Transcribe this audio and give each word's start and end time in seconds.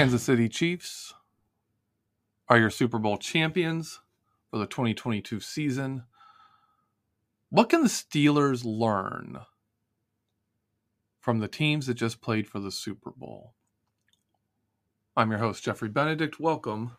Kansas 0.00 0.22
City 0.22 0.48
Chiefs 0.48 1.12
are 2.48 2.58
your 2.58 2.70
Super 2.70 2.98
Bowl 2.98 3.18
champions 3.18 4.00
for 4.50 4.56
the 4.56 4.64
2022 4.64 5.40
season. 5.40 6.04
What 7.50 7.68
can 7.68 7.82
the 7.82 7.90
Steelers 7.90 8.62
learn 8.64 9.40
from 11.20 11.40
the 11.40 11.48
teams 11.48 11.86
that 11.86 11.96
just 11.96 12.22
played 12.22 12.48
for 12.48 12.60
the 12.60 12.70
Super 12.70 13.10
Bowl? 13.10 13.52
I'm 15.18 15.30
your 15.30 15.40
host, 15.40 15.64
Geoffrey 15.64 15.90
Benedict. 15.90 16.40
Welcome 16.40 16.92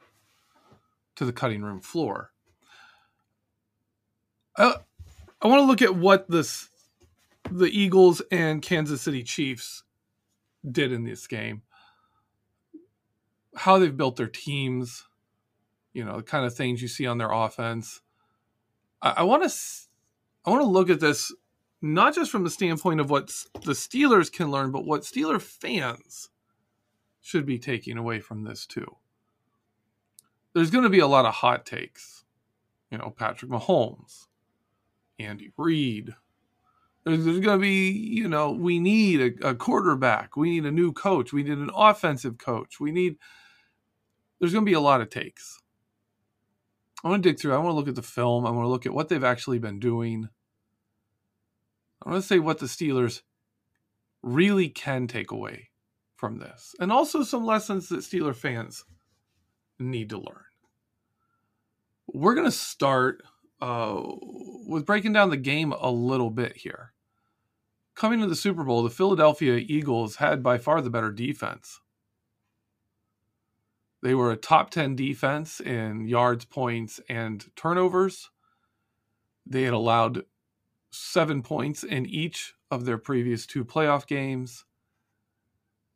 to 1.15 1.25
the 1.25 1.33
cutting 1.33 1.63
room 1.63 1.81
floor. 1.81 2.33
Uh, 4.55 4.75
I 5.41 5.47
want 5.47 5.59
to 5.59 5.65
look 5.65 5.81
at 5.81 5.95
what 5.95 6.29
this 6.29 6.69
the 7.49 7.65
Eagles 7.65 8.21
and 8.29 8.61
Kansas 8.61 9.01
City 9.01 9.23
Chiefs 9.23 9.81
did 10.71 10.91
in 10.91 11.03
this 11.03 11.25
game 11.25 11.63
how 13.55 13.77
they've 13.77 13.95
built 13.95 14.15
their 14.15 14.27
teams, 14.27 15.05
you 15.93 16.05
know, 16.05 16.17
the 16.17 16.23
kind 16.23 16.45
of 16.45 16.55
things 16.55 16.81
you 16.81 16.87
see 16.87 17.05
on 17.05 17.17
their 17.17 17.31
offense. 17.31 18.01
I 19.01 19.23
want 19.23 19.49
to 19.49 19.55
I 20.45 20.51
want 20.51 20.61
to 20.61 20.67
look 20.67 20.89
at 20.89 20.99
this 20.99 21.33
not 21.81 22.13
just 22.13 22.31
from 22.31 22.43
the 22.43 22.49
standpoint 22.49 22.99
of 22.99 23.09
what 23.09 23.27
the 23.63 23.73
Steelers 23.73 24.31
can 24.31 24.51
learn, 24.51 24.71
but 24.71 24.85
what 24.85 25.01
Steeler 25.01 25.41
fans 25.41 26.29
should 27.21 27.45
be 27.45 27.57
taking 27.57 27.97
away 27.97 28.19
from 28.19 28.43
this 28.43 28.65
too. 28.65 28.97
There's 30.53 30.69
going 30.69 30.83
to 30.83 30.89
be 30.89 30.99
a 30.99 31.07
lot 31.07 31.25
of 31.25 31.35
hot 31.35 31.65
takes. 31.65 32.23
You 32.91 32.97
know, 32.97 33.09
Patrick 33.09 33.49
Mahomes, 33.49 34.27
Andy 35.17 35.51
Reid. 35.57 36.15
There's, 37.03 37.25
there's 37.25 37.39
going 37.39 37.59
to 37.59 37.61
be, 37.61 37.89
you 37.89 38.27
know, 38.27 38.51
we 38.51 38.79
need 38.79 39.21
a, 39.41 39.49
a 39.49 39.55
quarterback. 39.55 40.37
We 40.37 40.51
need 40.51 40.65
a 40.65 40.71
new 40.71 40.93
coach. 40.93 41.33
We 41.33 41.43
need 41.43 41.57
an 41.57 41.71
offensive 41.75 42.37
coach. 42.37 42.79
We 42.79 42.91
need 42.91 43.17
there's 44.39 44.53
going 44.53 44.65
to 44.65 44.69
be 44.69 44.75
a 44.75 44.81
lot 44.81 45.01
of 45.01 45.09
takes. 45.09 45.59
I 47.03 47.09
want 47.09 47.23
to 47.23 47.29
dig 47.29 47.39
through. 47.39 47.53
I 47.53 47.57
want 47.57 47.69
to 47.69 47.75
look 47.75 47.87
at 47.87 47.95
the 47.95 48.01
film. 48.01 48.45
I 48.45 48.51
want 48.51 48.65
to 48.65 48.69
look 48.69 48.85
at 48.85 48.93
what 48.93 49.07
they've 49.07 49.23
actually 49.23 49.59
been 49.59 49.79
doing. 49.79 50.29
I 52.03 52.09
want 52.09 52.21
to 52.23 52.27
say 52.27 52.39
what 52.39 52.57
the 52.57 52.65
Steelers 52.65 53.21
really 54.23 54.69
can 54.69 55.07
take 55.07 55.31
away 55.31 55.69
from 56.15 56.37
this, 56.37 56.75
and 56.79 56.91
also 56.91 57.23
some 57.23 57.45
lessons 57.45 57.89
that 57.89 57.99
Steeler 57.99 58.35
fans 58.35 58.83
need 59.79 60.09
to 60.09 60.17
learn. 60.17 60.43
We're 62.07 62.35
going 62.35 62.45
to 62.45 62.51
start 62.51 63.23
uh, 63.61 64.01
with 64.67 64.85
breaking 64.85 65.13
down 65.13 65.29
the 65.29 65.37
game 65.37 65.71
a 65.71 65.91
little 65.91 66.31
bit 66.31 66.57
here. 66.57 66.93
Coming 67.95 68.21
to 68.21 68.27
the 68.27 68.35
Super 68.35 68.63
Bowl, 68.63 68.83
the 68.83 68.89
Philadelphia 68.89 69.55
Eagles 69.57 70.15
had 70.15 70.41
by 70.41 70.57
far 70.57 70.81
the 70.81 70.89
better 70.89 71.11
defense. 71.11 71.81
They 74.01 74.15
were 74.15 74.31
a 74.31 74.37
top 74.37 74.71
10 74.71 74.95
defense 74.95 75.59
in 75.59 76.07
yards, 76.07 76.45
points, 76.45 76.99
and 77.07 77.45
turnovers. 77.55 78.31
They 79.45 79.63
had 79.63 79.73
allowed 79.73 80.23
seven 80.91 81.43
points 81.43 81.83
in 81.83 82.05
each 82.05 82.55
of 82.71 82.85
their 82.85 82.97
previous 82.97 83.45
two 83.45 83.63
playoff 83.63 84.07
games. 84.07 84.65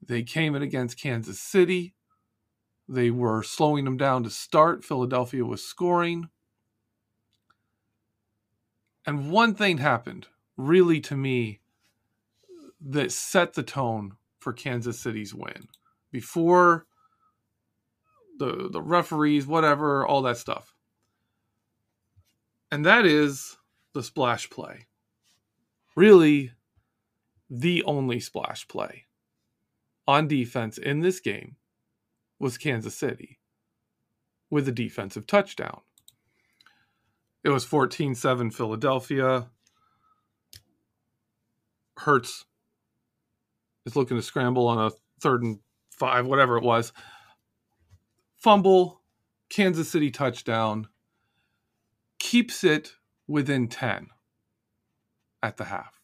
They 0.05 0.21
came 0.21 0.53
in 0.55 0.61
against 0.61 1.01
Kansas 1.01 1.39
City. 1.39 1.95
They 2.87 3.09
were 3.09 3.41
slowing 3.41 3.85
them 3.85 3.97
down 3.97 4.23
to 4.23 4.29
start. 4.29 4.83
Philadelphia 4.85 5.43
was 5.43 5.65
scoring. 5.65 6.29
And 9.05 9.31
one 9.31 9.53
thing 9.53 9.77
happened, 9.77 10.27
really, 10.57 10.99
to 11.01 11.15
me, 11.15 11.59
that 12.81 13.11
set 13.11 13.53
the 13.53 13.63
tone 13.63 14.13
for 14.39 14.53
Kansas 14.53 14.99
City's 14.99 15.33
win. 15.33 15.67
Before 16.11 16.85
the 18.37 18.69
the 18.71 18.81
referees, 18.81 19.47
whatever, 19.47 20.05
all 20.05 20.21
that 20.23 20.37
stuff. 20.37 20.73
And 22.71 22.85
that 22.85 23.05
is 23.05 23.57
the 23.93 24.03
splash 24.03 24.49
play. 24.49 24.87
Really 25.95 26.51
the 27.49 27.83
only 27.83 28.19
splash 28.19 28.67
play 28.67 29.05
on 30.07 30.27
defense 30.27 30.77
in 30.77 30.99
this 30.99 31.19
game 31.19 31.55
was 32.39 32.57
Kansas 32.57 32.95
City 32.95 33.39
with 34.49 34.67
a 34.67 34.71
defensive 34.71 35.25
touchdown. 35.25 35.81
It 37.45 37.49
was 37.49 37.63
14 37.63 38.15
7 38.15 38.51
Philadelphia. 38.51 39.47
Hurts 41.97 42.43
is 43.85 43.95
looking 43.95 44.17
to 44.17 44.23
scramble 44.23 44.67
on 44.67 44.79
a 44.79 44.91
third 45.21 45.43
and 45.43 45.59
five, 45.91 46.25
whatever 46.25 46.57
it 46.57 46.63
was 46.63 46.91
fumble, 48.45 49.01
Kansas 49.49 49.89
City 49.89 50.11
touchdown, 50.11 50.87
keeps 52.19 52.63
it 52.63 52.93
within 53.27 53.67
10 53.67 54.09
at 55.41 55.57
the 55.57 55.65
half. 55.65 55.99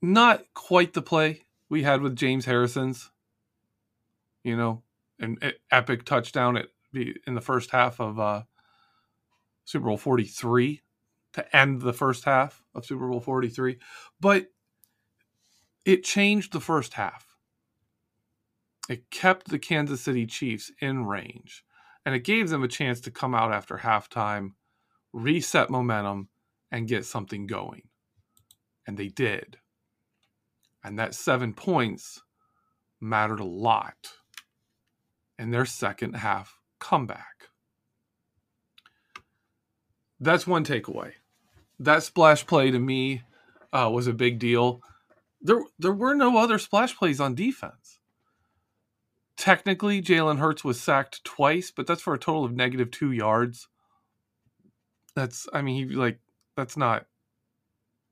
Not 0.00 0.44
quite 0.54 0.92
the 0.92 1.02
play 1.02 1.42
we 1.68 1.82
had 1.82 2.02
with 2.02 2.14
James 2.14 2.44
Harrison's, 2.44 3.10
you 4.44 4.56
know, 4.56 4.82
an 5.18 5.38
epic 5.72 6.04
touchdown 6.04 6.56
at 6.56 6.66
in 6.96 7.34
the 7.34 7.40
first 7.40 7.70
half 7.70 8.00
of 8.00 8.18
uh, 8.18 8.42
Super 9.64 9.86
Bowl 9.86 9.96
43 9.96 10.82
to 11.34 11.56
end 11.56 11.82
the 11.82 11.92
first 11.92 12.24
half 12.24 12.62
of 12.74 12.84
Super 12.84 13.08
Bowl 13.08 13.20
43, 13.20 13.78
but 14.20 14.46
it 15.84 16.04
changed 16.04 16.52
the 16.52 16.60
first 16.60 16.94
half 16.94 17.34
it 18.88 19.10
kept 19.10 19.48
the 19.48 19.58
Kansas 19.58 20.02
City 20.02 20.26
Chiefs 20.26 20.70
in 20.80 21.06
range 21.06 21.64
and 22.04 22.14
it 22.14 22.24
gave 22.24 22.50
them 22.50 22.62
a 22.62 22.68
chance 22.68 23.00
to 23.00 23.10
come 23.10 23.34
out 23.34 23.52
after 23.52 23.78
halftime, 23.78 24.50
reset 25.12 25.70
momentum, 25.70 26.28
and 26.70 26.88
get 26.88 27.06
something 27.06 27.46
going. 27.46 27.88
And 28.86 28.98
they 28.98 29.08
did. 29.08 29.56
And 30.82 30.98
that 30.98 31.14
seven 31.14 31.54
points 31.54 32.22
mattered 33.00 33.40
a 33.40 33.44
lot 33.44 33.96
in 35.38 35.50
their 35.50 35.64
second 35.64 36.16
half 36.16 36.60
comeback. 36.84 37.48
That's 40.20 40.46
one 40.46 40.64
takeaway. 40.64 41.12
That 41.78 42.02
splash 42.02 42.46
play 42.46 42.70
to 42.70 42.78
me 42.78 43.22
uh, 43.72 43.90
was 43.92 44.06
a 44.06 44.12
big 44.12 44.38
deal. 44.38 44.80
There, 45.40 45.62
there 45.78 45.92
were 45.92 46.14
no 46.14 46.38
other 46.38 46.58
splash 46.58 46.96
plays 46.96 47.20
on 47.20 47.34
defense 47.34 47.98
technically 49.36 50.02
Jalen 50.02 50.38
Hurts 50.38 50.64
was 50.64 50.80
sacked 50.80 51.24
twice, 51.24 51.70
but 51.70 51.86
that's 51.86 52.02
for 52.02 52.14
a 52.14 52.18
total 52.18 52.44
of 52.44 52.52
negative 52.52 52.90
two 52.90 53.12
yards. 53.12 53.68
That's 55.14 55.48
I 55.52 55.62
mean 55.62 55.88
he 55.88 55.94
like 55.94 56.18
that's 56.56 56.76
not 56.76 57.06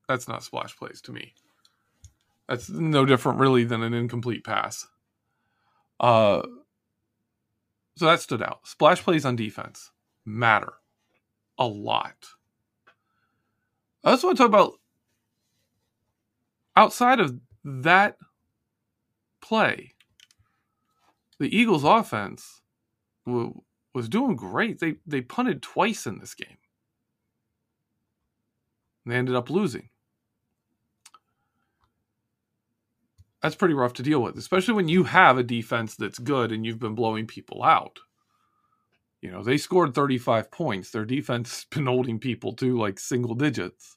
that's 0.09 0.29
not 0.29 0.45
splash 0.45 0.77
plays 0.77 1.01
to 1.03 1.13
me. 1.13 1.35
That's 2.49 2.69
no 2.69 3.05
different 3.05 3.39
really 3.39 3.65
than 3.65 3.83
an 3.83 3.95
incomplete 3.95 4.45
pass. 4.45 4.87
Uh, 6.01 6.43
so 7.97 8.07
that 8.07 8.21
stood 8.21 8.43
out. 8.43 8.67
Splash 8.67 9.03
plays 9.03 9.25
on 9.25 9.37
defense 9.37 9.91
matter 10.25 10.73
a 11.59 11.67
lot. 11.67 12.17
I 14.05 14.11
also 14.11 14.29
want 14.29 14.39
to 14.39 14.43
talk 14.43 14.49
about 14.49 14.75
outside 16.77 17.21
of 17.21 17.39
that 17.65 18.17
play, 19.41 19.93
the 21.39 21.55
Eagles' 21.55 21.85
offense 21.85 22.61
was 23.27 24.09
doing 24.09 24.37
great. 24.37 24.81
They 24.81 24.97
they 25.07 25.21
punted 25.21 25.63
twice 25.63 26.07
in 26.07 26.19
this 26.19 26.35
game. 26.35 26.57
They 29.05 29.17
ended 29.17 29.35
up 29.35 29.51
losing. 29.51 29.89
That's 33.43 33.57
pretty 33.57 33.75
rough 33.75 33.95
to 33.95 34.03
deal 34.03 34.23
with, 34.23 34.39
especially 34.39 34.75
when 34.75 34.89
you 34.89 35.05
have 35.05 35.37
a 35.37 35.43
defense 35.43 35.97
that's 35.97 36.19
good 36.19 36.53
and 36.53 36.65
you've 36.65 36.79
been 36.79 36.95
blowing 36.95 37.27
people 37.27 37.65
out. 37.65 37.99
You 39.21 39.31
know, 39.31 39.43
they 39.43 39.57
scored 39.57 39.95
35 39.95 40.51
points. 40.51 40.91
Their 40.91 41.05
defense 41.05 41.51
has 41.51 41.65
been 41.65 41.87
holding 41.87 42.19
people 42.19 42.53
to 42.55 42.79
like 42.79 42.99
single 42.99 43.35
digits. 43.35 43.97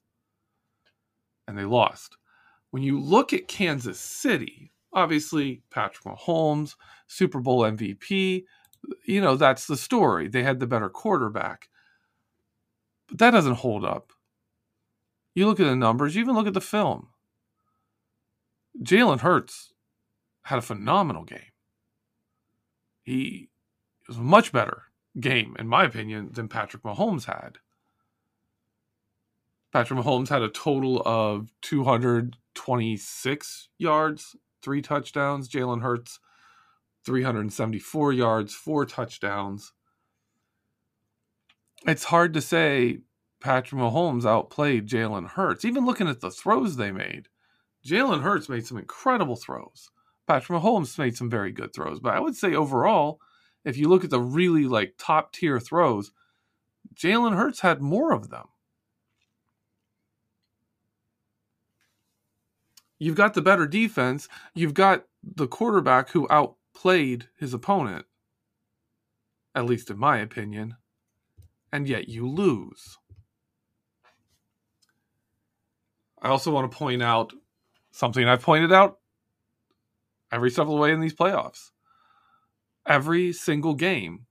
And 1.48 1.58
they 1.58 1.66
lost. 1.66 2.18
When 2.72 2.82
you 2.82 3.00
look 3.00 3.34
at 3.34 3.48
Kansas 3.48 4.00
City, 4.00 4.72
obviously 4.94 5.62
Patrick 5.70 6.06
Mahomes, 6.06 6.76
Super 7.08 7.40
Bowl 7.40 7.62
MVP, 7.62 8.46
you 9.06 9.22
know, 9.22 9.36
that's 9.36 9.68
the 9.68 9.78
story. 9.78 10.28
They 10.28 10.44
had 10.44 10.60
the 10.60 10.68
better 10.68 10.90
quarterback. 10.90 11.70
But 13.08 13.20
that 13.20 13.32
doesn't 13.32 13.56
hold 13.56 13.86
up. 13.86 14.12
You 15.36 15.46
look 15.46 15.60
at 15.60 15.66
the 15.66 15.76
numbers, 15.76 16.16
you 16.16 16.22
even 16.22 16.36
look 16.36 16.48
at 16.48 16.54
the 16.54 16.62
film. 16.62 17.10
Jalen 18.82 19.22
Hurts 19.22 19.74
had 20.44 20.60
a 20.60 20.64
phenomenal 20.64 21.24
game. 21.24 21.52
He 23.04 23.50
was 24.08 24.18
a 24.18 24.22
much 24.22 24.52
better 24.52 24.84
game, 25.20 25.56
in 25.58 25.68
my 25.68 25.86
opinion, 25.86 26.30
than 26.34 26.48
Patrick 26.48 26.84
Mahomes 26.84 27.26
had. 27.26 27.58
Patrick 29.72 30.00
Mahomes 30.00 30.30
had 30.30 30.42
a 30.42 30.50
total 30.50 31.02
of 31.06 31.52
226 31.62 33.70
yards, 33.78 34.36
three 34.62 34.82
touchdowns. 34.82 35.50
Jalen 35.50 35.82
Hurts, 35.82 36.20
374 37.06 38.14
yards, 38.14 38.54
four 38.54 38.86
touchdowns. 38.86 39.74
It's 41.86 42.06
hard 42.06 42.34
to 42.34 42.42
say 42.42 43.00
Patrick 43.42 43.80
Mahomes 43.80 44.26
outplayed 44.26 44.88
Jalen 44.88 45.32
Hurts. 45.32 45.66
Even 45.66 45.86
looking 45.86 46.08
at 46.08 46.22
the 46.22 46.32
throws 46.32 46.78
they 46.78 46.92
made, 46.92 47.28
Jalen 47.86 48.24
Hurts 48.24 48.50
made 48.50 48.66
some 48.66 48.78
incredible 48.78 49.36
throws. 49.36 49.92
Patrick 50.28 50.60
Mahomes 50.60 50.98
made 50.98 51.16
some 51.16 51.30
very 51.30 51.52
good 51.52 51.74
throws. 51.74 52.00
But 52.00 52.16
I 52.16 52.20
would 52.20 52.36
say 52.36 52.56
overall, 52.56 53.20
if 53.64 53.78
you 53.78 53.88
look 53.88 54.04
at 54.04 54.10
the 54.10 54.20
really 54.20 54.66
like 54.66 54.96
top 54.98 55.34
tier 55.34 55.60
throws, 55.60 56.12
Jalen 56.96 57.36
Hurts 57.36 57.60
had 57.60 57.82
more 57.82 58.12
of 58.12 58.30
them. 58.30 58.48
You've 62.98 63.16
got 63.16 63.34
the 63.34 63.42
better 63.42 63.68
defense. 63.68 64.28
You've 64.54 64.74
got 64.74 65.06
the 65.24 65.48
quarterback 65.48 66.10
who 66.10 66.28
outplayed 66.30 67.28
his 67.38 67.54
opponent, 67.54 68.06
at 69.54 69.66
least 69.66 69.92
in 69.92 69.98
my 70.00 70.18
opinion, 70.18 70.78
and 71.72 71.88
yet 71.88 72.08
you 72.08 72.28
lose. 72.28 72.98
I 76.22 76.30
also 76.30 76.52
want 76.52 76.72
to 76.72 76.78
point 76.78 77.04
out 77.04 77.34
something 77.96 78.28
I've 78.28 78.42
pointed 78.42 78.74
out 78.74 79.00
every 80.30 80.52
step 80.52 80.64
of 80.64 80.72
the 80.72 80.76
way 80.76 80.92
in 80.92 81.00
these 81.00 81.16
playoffs. 81.16 81.72
Every 82.86 83.32
single 83.32 83.74
game, 83.74 84.26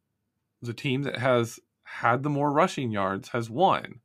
the 0.60 0.74
team 0.74 1.02
that 1.04 1.16
has 1.16 1.58
had 1.84 2.22
the 2.22 2.28
more 2.28 2.52
rushing 2.52 2.90
yards 2.90 3.30
has 3.30 3.48
won. 3.48 4.00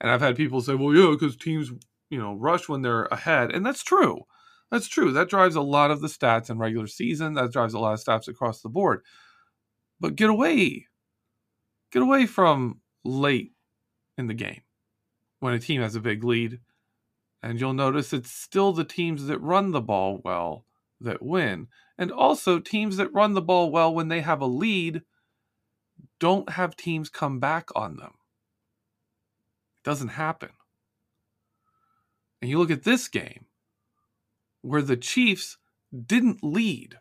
And 0.00 0.10
I've 0.10 0.22
had 0.22 0.34
people 0.34 0.62
say, 0.62 0.74
well, 0.74 0.94
yeah, 0.94 1.10
because 1.10 1.36
teams, 1.36 1.70
you 2.08 2.18
know, 2.18 2.34
rush 2.34 2.70
when 2.70 2.80
they're 2.80 3.04
ahead. 3.04 3.52
And 3.52 3.66
that's 3.66 3.82
true. 3.82 4.22
That's 4.70 4.88
true. 4.88 5.12
That 5.12 5.28
drives 5.28 5.56
a 5.56 5.60
lot 5.60 5.90
of 5.90 6.00
the 6.00 6.08
stats 6.08 6.48
in 6.48 6.56
regular 6.56 6.86
season. 6.86 7.34
That 7.34 7.52
drives 7.52 7.74
a 7.74 7.78
lot 7.78 7.92
of 7.92 8.02
stats 8.02 8.28
across 8.28 8.62
the 8.62 8.70
board. 8.70 9.02
But 10.00 10.16
get 10.16 10.30
away. 10.30 10.86
Get 11.92 12.00
away 12.00 12.24
from 12.24 12.80
late 13.04 13.52
in 14.16 14.26
the 14.26 14.34
game 14.34 14.62
when 15.40 15.52
a 15.52 15.60
team 15.60 15.82
has 15.82 15.96
a 15.96 16.00
big 16.00 16.24
lead 16.24 16.60
and 17.42 17.60
you'll 17.60 17.74
notice 17.74 18.12
it's 18.12 18.30
still 18.30 18.72
the 18.72 18.84
teams 18.84 19.26
that 19.26 19.38
run 19.38 19.72
the 19.72 19.80
ball 19.80 20.20
well 20.24 20.64
that 21.00 21.22
win. 21.22 21.66
And 21.98 22.12
also, 22.12 22.58
teams 22.58 22.96
that 22.96 23.12
run 23.12 23.34
the 23.34 23.42
ball 23.42 23.70
well 23.70 23.92
when 23.92 24.08
they 24.08 24.20
have 24.20 24.40
a 24.40 24.46
lead 24.46 25.02
don't 26.20 26.50
have 26.50 26.76
teams 26.76 27.08
come 27.08 27.40
back 27.40 27.68
on 27.74 27.96
them. 27.96 28.14
It 29.80 29.84
doesn't 29.84 30.08
happen. 30.08 30.50
And 32.40 32.50
you 32.50 32.58
look 32.58 32.70
at 32.70 32.84
this 32.84 33.08
game 33.08 33.46
where 34.62 34.82
the 34.82 34.96
Chiefs 34.96 35.58
didn't 36.06 36.42
lead 36.42 36.98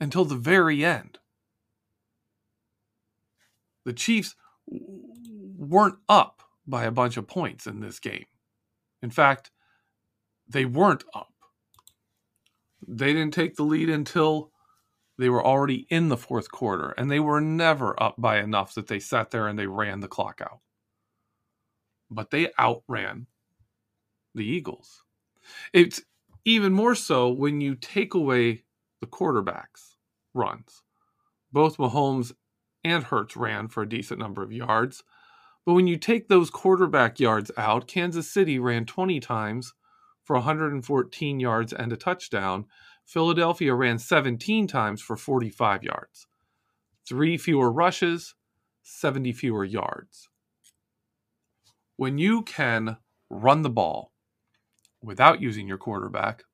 until 0.00 0.24
the 0.24 0.36
very 0.36 0.84
end. 0.84 1.18
The 3.84 3.92
Chiefs 3.92 4.34
weren't 4.66 5.98
up 6.08 6.42
by 6.66 6.84
a 6.84 6.90
bunch 6.90 7.16
of 7.16 7.26
points 7.26 7.66
in 7.66 7.80
this 7.80 8.00
game. 8.00 8.26
In 9.02 9.10
fact, 9.10 9.50
they 10.48 10.64
weren't 10.64 11.04
up. 11.14 11.32
They 12.86 13.12
didn't 13.12 13.34
take 13.34 13.56
the 13.56 13.64
lead 13.64 13.88
until 13.88 14.50
they 15.18 15.28
were 15.28 15.44
already 15.44 15.86
in 15.90 16.08
the 16.08 16.16
fourth 16.16 16.50
quarter, 16.50 16.90
and 16.90 17.10
they 17.10 17.20
were 17.20 17.40
never 17.40 18.00
up 18.00 18.14
by 18.18 18.38
enough 18.38 18.74
that 18.74 18.86
they 18.86 19.00
sat 19.00 19.30
there 19.30 19.48
and 19.48 19.58
they 19.58 19.66
ran 19.66 20.00
the 20.00 20.08
clock 20.08 20.40
out. 20.40 20.60
But 22.10 22.30
they 22.30 22.50
outran 22.58 23.26
the 24.34 24.46
Eagles. 24.46 25.02
It's 25.72 26.00
even 26.44 26.72
more 26.72 26.94
so 26.94 27.28
when 27.30 27.60
you 27.60 27.74
take 27.74 28.14
away 28.14 28.64
the 29.00 29.06
quarterbacks' 29.06 29.96
runs. 30.34 30.82
Both 31.52 31.78
Mahomes 31.78 32.32
and 32.84 33.04
Hurts 33.04 33.36
ran 33.36 33.68
for 33.68 33.82
a 33.82 33.88
decent 33.88 34.20
number 34.20 34.42
of 34.42 34.52
yards. 34.52 35.02
But 35.68 35.74
when 35.74 35.86
you 35.86 35.98
take 35.98 36.28
those 36.28 36.48
quarterback 36.48 37.20
yards 37.20 37.50
out, 37.58 37.86
Kansas 37.86 38.32
City 38.32 38.58
ran 38.58 38.86
20 38.86 39.20
times 39.20 39.74
for 40.24 40.32
114 40.36 41.40
yards 41.40 41.74
and 41.74 41.92
a 41.92 41.96
touchdown. 41.98 42.64
Philadelphia 43.04 43.74
ran 43.74 43.98
17 43.98 44.66
times 44.66 45.02
for 45.02 45.14
45 45.14 45.84
yards. 45.84 46.26
Three 47.06 47.36
fewer 47.36 47.70
rushes, 47.70 48.34
70 48.82 49.34
fewer 49.34 49.62
yards. 49.62 50.30
When 51.98 52.16
you 52.16 52.44
can 52.44 52.96
run 53.28 53.60
the 53.60 53.68
ball 53.68 54.14
without 55.02 55.42
using 55.42 55.68
your 55.68 55.76
quarterback, 55.76 56.44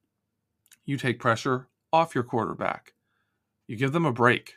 you 0.85 0.97
take 0.97 1.21
pressure 1.21 1.68
off 1.92 2.16
your 2.16 2.25
quarterback. 2.25 2.94
You 3.68 3.76
give 3.76 3.92
them 3.92 4.06
a 4.06 4.12
break. 4.12 4.54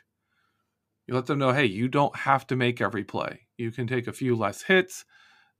You 1.06 1.14
let 1.14 1.26
them 1.26 1.38
know, 1.38 1.52
hey, 1.52 1.66
you 1.66 1.86
don't 1.86 2.16
have 2.16 2.44
to 2.48 2.56
make 2.56 2.80
every 2.80 3.04
play. 3.04 3.47
You 3.58 3.72
can 3.72 3.86
take 3.86 4.06
a 4.06 4.12
few 4.12 4.36
less 4.36 4.62
hits. 4.62 5.04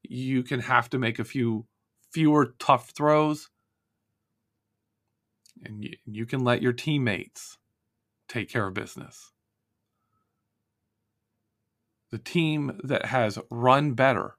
You 0.02 0.42
can 0.42 0.60
have 0.60 0.88
to 0.90 0.98
make 0.98 1.18
a 1.18 1.24
few 1.24 1.66
fewer 2.10 2.54
tough 2.58 2.90
throws. 2.90 3.50
And 5.64 5.84
you, 5.84 5.96
you 6.06 6.24
can 6.24 6.44
let 6.44 6.62
your 6.62 6.72
teammates 6.72 7.58
take 8.28 8.48
care 8.48 8.66
of 8.66 8.74
business. 8.74 9.32
The 12.10 12.18
team 12.18 12.80
that 12.84 13.06
has 13.06 13.38
run 13.50 13.92
better 13.92 14.36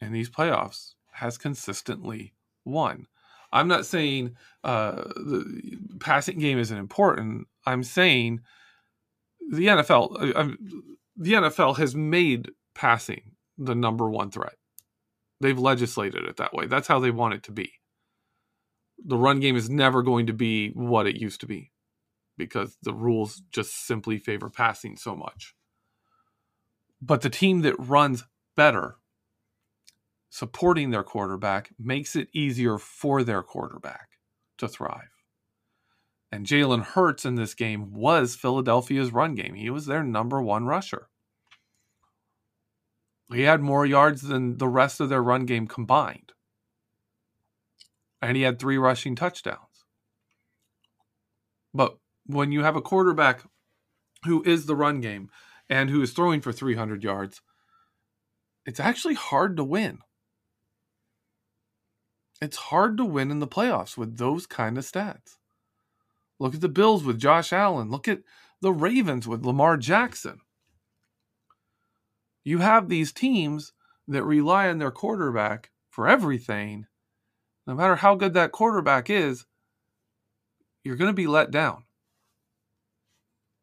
in 0.00 0.12
these 0.12 0.28
playoffs 0.28 0.94
has 1.12 1.38
consistently 1.38 2.34
won. 2.64 3.06
I'm 3.52 3.68
not 3.68 3.86
saying 3.86 4.36
uh, 4.64 5.02
the 5.16 5.78
passing 6.00 6.38
game 6.38 6.58
isn't 6.58 6.76
important. 6.76 7.46
I'm 7.64 7.84
saying 7.84 8.40
the 9.50 9.66
NFL, 9.66 10.34
uh, 10.34 10.48
the 11.16 11.32
NFL 11.32 11.76
has 11.76 11.94
made 11.94 12.50
passing 12.74 13.32
the 13.58 13.74
number 13.74 14.10
one 14.10 14.30
threat. 14.30 14.56
They've 15.40 15.58
legislated 15.58 16.24
it 16.24 16.36
that 16.36 16.54
way. 16.54 16.66
That's 16.66 16.88
how 16.88 17.00
they 17.00 17.10
want 17.10 17.34
it 17.34 17.42
to 17.44 17.52
be. 17.52 17.72
The 19.04 19.16
run 19.16 19.40
game 19.40 19.56
is 19.56 19.68
never 19.68 20.02
going 20.02 20.26
to 20.26 20.32
be 20.32 20.70
what 20.70 21.06
it 21.06 21.16
used 21.16 21.40
to 21.40 21.46
be 21.46 21.72
because 22.36 22.76
the 22.82 22.94
rules 22.94 23.42
just 23.50 23.86
simply 23.86 24.18
favor 24.18 24.48
passing 24.48 24.96
so 24.96 25.16
much. 25.16 25.54
But 27.00 27.22
the 27.22 27.30
team 27.30 27.62
that 27.62 27.74
runs 27.78 28.24
better, 28.56 28.96
supporting 30.30 30.90
their 30.90 31.02
quarterback, 31.02 31.70
makes 31.78 32.14
it 32.14 32.28
easier 32.32 32.78
for 32.78 33.24
their 33.24 33.42
quarterback 33.42 34.10
to 34.58 34.68
thrive. 34.68 35.10
And 36.30 36.46
Jalen 36.46 36.84
Hurts 36.84 37.26
in 37.26 37.34
this 37.34 37.54
game 37.54 37.92
was 37.92 38.36
Philadelphia's 38.36 39.12
run 39.12 39.34
game. 39.34 39.54
He 39.54 39.68
was 39.68 39.86
their 39.86 40.02
number 40.02 40.40
one 40.40 40.64
rusher. 40.64 41.08
He 43.30 43.42
had 43.42 43.60
more 43.60 43.86
yards 43.86 44.22
than 44.22 44.58
the 44.58 44.68
rest 44.68 45.00
of 45.00 45.08
their 45.08 45.22
run 45.22 45.46
game 45.46 45.66
combined. 45.66 46.32
And 48.20 48.36
he 48.36 48.42
had 48.42 48.58
three 48.58 48.78
rushing 48.78 49.16
touchdowns. 49.16 49.58
But 51.74 51.98
when 52.26 52.52
you 52.52 52.62
have 52.62 52.76
a 52.76 52.82
quarterback 52.82 53.42
who 54.24 54.42
is 54.44 54.66
the 54.66 54.76
run 54.76 55.00
game 55.00 55.30
and 55.68 55.90
who 55.90 56.02
is 56.02 56.12
throwing 56.12 56.40
for 56.40 56.52
300 56.52 57.02
yards, 57.02 57.40
it's 58.64 58.80
actually 58.80 59.14
hard 59.14 59.56
to 59.56 59.64
win. 59.64 59.98
It's 62.40 62.56
hard 62.56 62.96
to 62.96 63.04
win 63.04 63.30
in 63.30 63.38
the 63.38 63.46
playoffs 63.46 63.96
with 63.96 64.18
those 64.18 64.46
kind 64.46 64.76
of 64.76 64.84
stats. 64.84 65.36
Look 66.38 66.54
at 66.54 66.60
the 66.60 66.68
Bills 66.68 67.04
with 67.04 67.20
Josh 67.20 67.52
Allen. 67.52 67.88
Look 67.88 68.08
at 68.08 68.20
the 68.60 68.72
Ravens 68.72 69.28
with 69.28 69.46
Lamar 69.46 69.76
Jackson. 69.76 70.40
You 72.44 72.58
have 72.58 72.88
these 72.88 73.12
teams 73.12 73.72
that 74.08 74.24
rely 74.24 74.68
on 74.68 74.78
their 74.78 74.90
quarterback 74.90 75.70
for 75.90 76.08
everything. 76.08 76.86
No 77.66 77.74
matter 77.74 77.96
how 77.96 78.14
good 78.14 78.34
that 78.34 78.52
quarterback 78.52 79.08
is, 79.08 79.44
you're 80.82 80.96
going 80.96 81.10
to 81.10 81.14
be 81.14 81.28
let 81.28 81.50
down. 81.50 81.84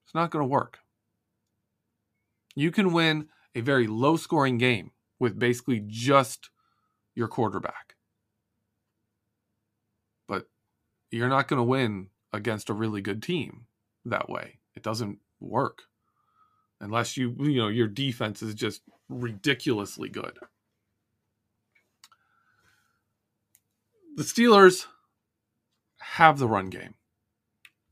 It's 0.05 0.15
not 0.15 0.31
going 0.31 0.43
to 0.43 0.47
work. 0.47 0.79
You 2.55 2.71
can 2.71 2.93
win 2.93 3.27
a 3.53 3.61
very 3.61 3.87
low 3.87 4.15
scoring 4.15 4.57
game 4.57 4.91
with 5.19 5.37
basically 5.37 5.83
just 5.85 6.49
your 7.15 7.27
quarterback. 7.27 7.95
But 10.27 10.47
you're 11.11 11.29
not 11.29 11.47
going 11.47 11.59
to 11.59 11.63
win 11.63 12.07
against 12.31 12.69
a 12.69 12.73
really 12.73 13.01
good 13.01 13.21
team 13.21 13.65
that 14.05 14.29
way. 14.29 14.59
It 14.75 14.83
doesn't 14.83 15.19
work 15.39 15.83
unless 16.81 17.17
you 17.17 17.35
you 17.39 17.57
know 17.57 17.67
your 17.67 17.87
defense 17.87 18.41
is 18.41 18.53
just 18.53 18.81
ridiculously 19.09 20.09
good. 20.09 20.37
The 24.15 24.23
Steelers 24.23 24.85
have 25.99 26.39
the 26.39 26.47
run 26.47 26.69
game. 26.69 26.95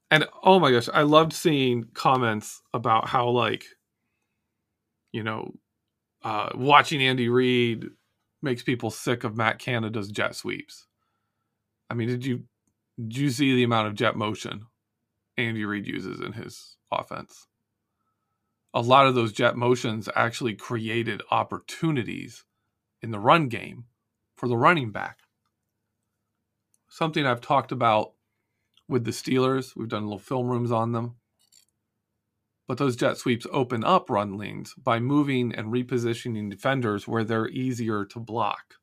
And 0.10 0.26
oh 0.44 0.60
my 0.60 0.72
gosh, 0.72 0.90
I 0.94 1.04
loved 1.04 1.34
seeing 1.34 1.86
comments 1.94 2.62
about 2.74 3.08
how 3.08 3.30
like 3.30 3.66
you 5.12 5.24
know 5.24 5.54
uh, 6.24 6.50
watching 6.56 7.02
Andy 7.02 7.30
Reid 7.30 7.86
makes 8.42 8.64
people 8.64 8.90
sick 8.90 9.24
of 9.24 9.36
Matt 9.36 9.60
Canada's 9.60 10.10
jet 10.10 10.36
sweeps. 10.36 10.88
I 11.90 11.94
mean, 11.94 12.08
did 12.08 12.26
you 12.26 12.44
did 12.98 13.18
you 13.18 13.30
see 13.30 13.56
the 13.56 13.64
amount 13.64 13.88
of 13.88 13.96
jet 13.96 14.16
motion 14.16 14.66
Andy 15.38 15.66
Reid 15.66 15.88
uses 15.88 16.20
in 16.20 16.34
his 16.34 16.78
offense? 16.92 17.48
A 18.78 18.82
lot 18.82 19.08
of 19.08 19.16
those 19.16 19.34
jet 19.34 19.58
motions 19.58 20.08
actually 20.16 20.54
created 20.54 21.24
opportunities 21.32 22.46
in 23.02 23.10
the 23.10 23.18
run 23.18 23.48
game 23.48 23.86
for 24.36 24.48
the 24.48 24.56
running 24.56 24.92
back. 24.92 25.18
Something 26.88 27.26
I've 27.26 27.42
talked 27.42 27.72
about 27.72 28.12
with 28.88 29.04
the 29.04 29.10
Steelers. 29.10 29.76
We've 29.76 29.90
done 29.90 30.04
little 30.04 30.20
film 30.20 30.48
rooms 30.48 30.72
on 30.72 30.92
them. 30.92 31.16
But 32.68 32.78
those 32.78 32.96
jet 32.96 33.18
sweeps 33.18 33.48
open 33.52 33.84
up 33.84 34.12
run 34.12 34.38
lanes 34.38 34.76
by 34.76 35.00
moving 35.00 35.56
and 35.56 35.74
repositioning 35.74 36.52
defenders 36.52 37.08
where 37.08 37.24
they're 37.24 37.50
easier 37.50 38.06
to 38.06 38.20
block. 38.20 38.76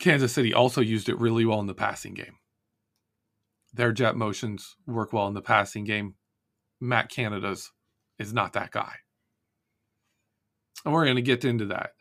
Kansas 0.00 0.32
City 0.32 0.52
also 0.52 0.80
used 0.80 1.08
it 1.08 1.20
really 1.20 1.44
well 1.44 1.60
in 1.60 1.68
the 1.68 1.72
passing 1.72 2.14
game. 2.14 2.38
Their 3.78 3.92
jet 3.92 4.16
motions 4.16 4.74
work 4.88 5.12
well 5.12 5.28
in 5.28 5.34
the 5.34 5.40
passing 5.40 5.84
game. 5.84 6.16
Matt 6.80 7.10
Canada's 7.10 7.70
is 8.18 8.34
not 8.34 8.54
that 8.54 8.72
guy. 8.72 8.92
And 10.84 10.92
we're 10.92 11.04
going 11.04 11.14
to 11.14 11.22
get 11.22 11.44
into 11.44 11.66
that. 11.66 11.92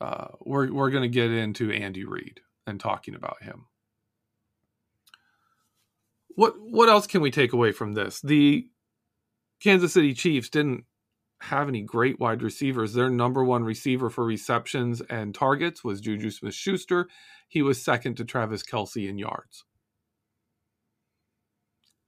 Uh, 0.00 0.28
we're 0.40 0.72
we're 0.72 0.88
going 0.88 1.02
to 1.02 1.10
get 1.10 1.30
into 1.30 1.70
Andy 1.70 2.06
Reid 2.06 2.40
and 2.66 2.80
talking 2.80 3.14
about 3.14 3.42
him. 3.42 3.66
What 6.28 6.54
what 6.58 6.88
else 6.88 7.06
can 7.06 7.20
we 7.20 7.30
take 7.30 7.52
away 7.52 7.72
from 7.72 7.92
this? 7.92 8.22
The 8.22 8.66
Kansas 9.62 9.92
City 9.92 10.14
Chiefs 10.14 10.48
didn't 10.48 10.84
have 11.42 11.68
any 11.68 11.82
great 11.82 12.18
wide 12.18 12.42
receivers. 12.42 12.94
Their 12.94 13.10
number 13.10 13.44
one 13.44 13.62
receiver 13.62 14.08
for 14.08 14.24
receptions 14.24 15.02
and 15.10 15.34
targets 15.34 15.84
was 15.84 16.00
Juju 16.00 16.30
Smith 16.30 16.54
Schuster. 16.54 17.08
He 17.46 17.60
was 17.60 17.84
second 17.84 18.16
to 18.16 18.24
Travis 18.24 18.62
Kelce 18.62 19.06
in 19.06 19.18
yards. 19.18 19.66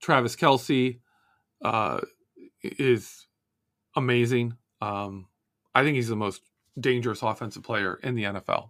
Travis 0.07 0.37
Kelce 0.37 1.01
uh, 1.65 1.99
is 2.63 3.27
amazing. 3.93 4.55
Um, 4.79 5.27
I 5.75 5.83
think 5.83 5.95
he's 5.95 6.07
the 6.07 6.15
most 6.15 6.43
dangerous 6.79 7.23
offensive 7.23 7.63
player 7.63 7.99
in 8.01 8.15
the 8.15 8.23
NFL. 8.23 8.69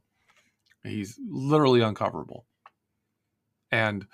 He's 0.84 1.20
literally 1.30 1.82
uncoverable. 1.82 2.46
And 3.72 4.08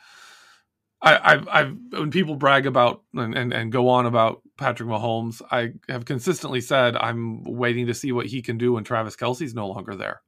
I, 1.02 1.18
I've, 1.24 1.48
I've, 1.48 1.78
when 1.92 2.12
people 2.12 2.36
brag 2.36 2.66
about 2.66 3.04
and, 3.14 3.34
and, 3.34 3.54
and 3.54 3.72
go 3.72 3.88
on 3.88 4.06
about 4.06 4.42
Patrick 4.58 4.90
Mahomes, 4.90 5.42
I 5.50 5.76
have 5.88 6.04
consistently 6.04 6.60
said 6.60 6.98
I'm 6.98 7.46
waiting 7.46 7.88
to 7.88 7.94
see 7.94 8.12
what 8.12 8.26
he 8.26 8.42
can 8.42 8.58
do 8.58 8.74
when 8.74 8.84
Travis 8.84 9.16
Kelce's 9.16 9.56
no 9.56 9.70
longer 9.70 9.96
there. 9.96 10.24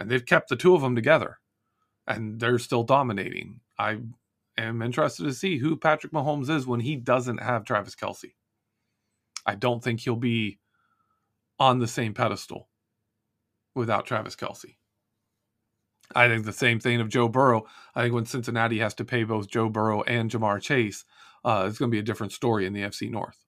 And 0.00 0.10
they've 0.10 0.26
kept 0.26 0.48
the 0.48 0.56
two 0.56 0.74
of 0.74 0.82
them 0.82 0.96
together, 0.96 1.38
and 2.08 2.40
they're 2.40 2.58
still 2.58 2.82
dominating. 2.82 3.60
I 3.78 3.98
am 4.58 4.82
interested 4.82 5.24
to 5.24 5.34
see 5.34 5.58
who 5.58 5.76
Patrick 5.76 6.12
Mahomes 6.12 6.50
is 6.50 6.66
when 6.66 6.80
he 6.80 6.96
doesn't 6.96 7.42
have 7.42 7.64
Travis 7.64 7.94
Kelce. 7.94 8.34
I 9.44 9.54
don't 9.54 9.82
think 9.82 10.00
he'll 10.00 10.16
be 10.16 10.58
on 11.58 11.78
the 11.78 11.86
same 11.86 12.14
pedestal 12.14 12.68
without 13.74 14.06
Travis 14.06 14.36
Kelce. 14.36 14.76
I 16.14 16.28
think 16.28 16.44
the 16.44 16.52
same 16.52 16.78
thing 16.78 17.00
of 17.00 17.08
Joe 17.08 17.28
Burrow. 17.28 17.66
I 17.94 18.02
think 18.02 18.14
when 18.14 18.26
Cincinnati 18.26 18.78
has 18.78 18.94
to 18.94 19.04
pay 19.04 19.24
both 19.24 19.48
Joe 19.48 19.68
Burrow 19.68 20.02
and 20.02 20.30
Ja'Marr 20.30 20.60
Chase, 20.60 21.04
uh, 21.44 21.66
it's 21.68 21.78
going 21.78 21.90
to 21.90 21.94
be 21.94 21.98
a 21.98 22.04
different 22.04 22.32
story 22.32 22.66
in 22.66 22.72
the 22.72 22.82
AFC 22.82 23.10
North 23.10 23.44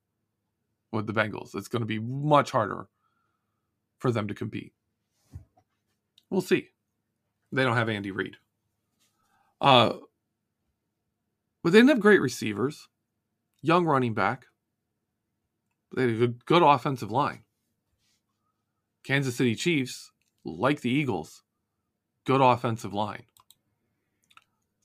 with 0.92 1.06
the 1.06 1.12
Bengals. 1.12 1.54
It's 1.54 1.68
going 1.68 1.82
to 1.82 1.86
be 1.86 1.98
much 1.98 2.50
harder 2.50 2.88
for 3.98 4.10
them 4.10 4.28
to 4.28 4.34
compete. 4.34 4.72
We'll 6.30 6.40
see. 6.40 6.68
They 7.52 7.62
don't 7.62 7.76
have 7.76 7.88
Andy 7.88 8.10
Reid. 8.10 8.36
Uh, 9.60 9.94
but 11.68 11.72
they 11.72 11.80
didn't 11.80 11.90
have 11.90 12.00
great 12.00 12.22
receivers, 12.22 12.88
young 13.60 13.84
running 13.84 14.14
back. 14.14 14.46
They 15.94 16.00
had 16.00 16.10
a 16.12 16.14
good, 16.14 16.46
good 16.46 16.62
offensive 16.62 17.10
line. 17.10 17.42
Kansas 19.04 19.36
City 19.36 19.54
Chiefs, 19.54 20.10
like 20.46 20.80
the 20.80 20.88
Eagles, 20.88 21.42
good 22.24 22.40
offensive 22.40 22.94
line. 22.94 23.24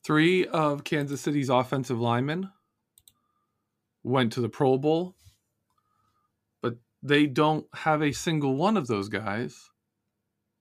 Three 0.05 0.45
of 0.45 0.83
Kansas 0.83 1.21
City's 1.21 1.47
offensive 1.47 2.01
linemen 2.01 2.51
went 4.03 4.33
to 4.33 4.41
the 4.41 4.49
Pro 4.49 4.77
Bowl, 4.77 5.15
but 6.61 6.75
they 7.01 7.27
don't 7.27 7.65
have 7.75 8.01
a 8.01 8.11
single 8.11 8.57
one 8.57 8.75
of 8.75 8.87
those 8.87 9.07
guys 9.07 9.69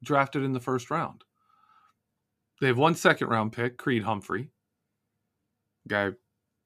drafted 0.04 0.44
in 0.44 0.52
the 0.52 0.60
first 0.60 0.88
round. 0.88 1.24
They 2.60 2.68
have 2.68 2.78
one 2.78 2.94
second 2.94 3.26
round 3.26 3.52
pick, 3.52 3.76
Creed 3.76 4.04
Humphrey. 4.04 4.50
Guy 5.88 6.10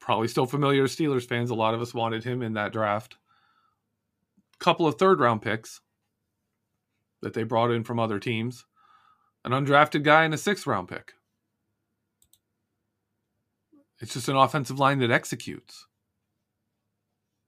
probably 0.01 0.29
still 0.29 0.47
familiar 0.47 0.87
to 0.87 0.93
Steelers 0.95 1.27
fans. 1.27 1.51
A 1.51 1.55
lot 1.55 1.75
of 1.75 1.81
us 1.81 1.95
wanted 1.95 2.25
him 2.25 2.43
in 2.43 2.55
that 2.55 2.73
draft. 2.73 3.17
Couple 4.59 4.87
of 4.87 4.97
third 4.97 5.21
round 5.21 5.43
picks 5.43 5.81
that 7.23 7.35
they 7.35 7.43
brought 7.43 7.71
in 7.71 7.85
from 7.85 7.99
other 7.99 8.19
teams 8.19 8.65
an 9.45 9.53
undrafted 9.53 10.03
guy 10.03 10.25
and 10.25 10.35
a 10.35 10.39
sixth 10.39 10.67
round 10.67 10.89
pick. 10.89 11.15
It's 14.01 14.13
just 14.13 14.29
an 14.29 14.37
offensive 14.37 14.79
line 14.79 14.99
that 14.99 15.11
executes. 15.11 15.87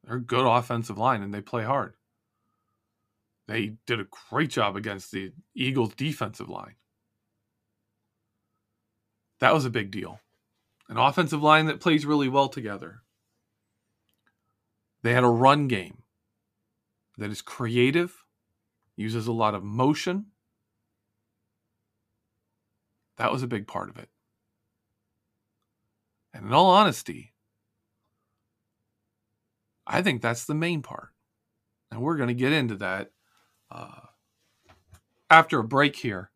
They're 0.05 0.17
a 0.17 0.21
good 0.21 0.47
offensive 0.47 0.97
line 0.97 1.23
and 1.23 1.35
they 1.35 1.41
play 1.41 1.65
hard. 1.65 1.95
They 3.49 3.75
did 3.87 3.99
a 3.99 4.07
great 4.31 4.51
job 4.51 4.77
against 4.77 5.11
the 5.11 5.33
Eagles' 5.55 5.95
defensive 5.95 6.49
line. 6.49 6.77
That 9.41 9.55
was 9.55 9.65
a 9.65 9.71
big 9.71 9.91
deal. 9.91 10.21
An 10.89 10.97
offensive 10.97 11.43
line 11.43 11.67
that 11.67 11.81
plays 11.81 12.07
really 12.07 12.29
well 12.29 12.49
together. 12.49 13.03
They 15.03 15.13
had 15.13 15.25
a 15.25 15.29
run 15.29 15.69
game 15.69 16.03
that 17.19 17.31
is 17.31 17.43
creative, 17.43 18.25
uses 18.97 19.27
a 19.27 19.33
lot 19.33 19.55
of 19.55 19.63
motion, 19.63 20.27
that 23.19 23.33
was 23.33 23.43
a 23.43 23.49
big 23.49 23.67
part 23.67 23.91
of 23.91 23.99
it. 23.99 24.09
And 26.33 26.47
in 26.47 26.53
all 26.53 26.71
honesty, 26.71 27.35
I 29.87 30.03
think 30.03 30.23
that's 30.23 30.45
the 30.45 30.55
main 30.55 30.83
part. 30.83 31.11
And 31.91 32.01
we're 32.01 32.17
going 32.17 32.29
to 32.29 32.35
get 32.35 32.53
into 32.53 32.77
that 32.77 33.11
uh, 33.71 34.01
after 35.31 35.59
a 35.59 35.65
break 35.65 35.97
here. 35.97 36.31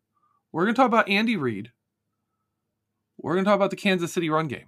We're 0.51 0.65
going 0.65 0.75
to 0.75 0.77
talk 0.79 0.87
about 0.87 1.09
Andy 1.09 1.37
Reid. 1.37 1.71
We're 3.17 3.33
going 3.33 3.45
to 3.45 3.49
talk 3.49 3.55
about 3.55 3.69
the 3.69 3.75
Kansas 3.75 4.13
City 4.13 4.29
run 4.29 4.47
game. 4.47 4.67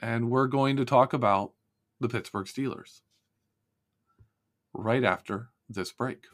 And 0.00 0.30
we're 0.30 0.48
going 0.48 0.76
to 0.76 0.84
talk 0.84 1.12
about 1.12 1.52
the 2.00 2.08
Pittsburgh 2.08 2.46
Steelers 2.46 3.00
right 4.72 5.04
after 5.04 5.50
this 5.68 5.92
break 5.92 6.24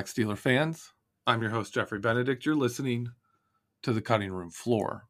back, 0.00 0.06
Steeler 0.06 0.38
fans. 0.38 0.94
I'm 1.26 1.42
your 1.42 1.50
host, 1.50 1.74
Geoffrey 1.74 1.98
Benedict. 1.98 2.46
You're 2.46 2.54
listening 2.54 3.10
to 3.82 3.92
the 3.92 4.00
Cutting 4.00 4.32
Room 4.32 4.48
Floor. 4.48 5.06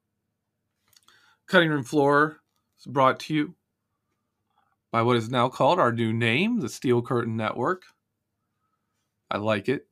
Cutting 1.47 1.71
Room 1.71 1.85
Floor 1.85 2.41
is 2.77 2.87
brought 2.87 3.21
to 3.21 3.35
you 3.35 3.55
by 4.91 5.03
what 5.03 5.15
is 5.15 5.31
now 5.31 5.49
called 5.49 5.79
our 5.79 5.93
new 5.93 6.13
name, 6.13 6.59
the 6.59 6.69
Steel 6.69 7.03
Curtain 7.03 7.37
Network. 7.37 7.85
I 9.31 9.37
like 9.39 9.69
it. 9.69 9.87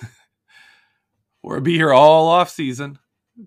we'll 1.42 1.60
be 1.60 1.74
here 1.74 1.92
all 1.92 2.28
off 2.28 2.50
season, 2.50 3.00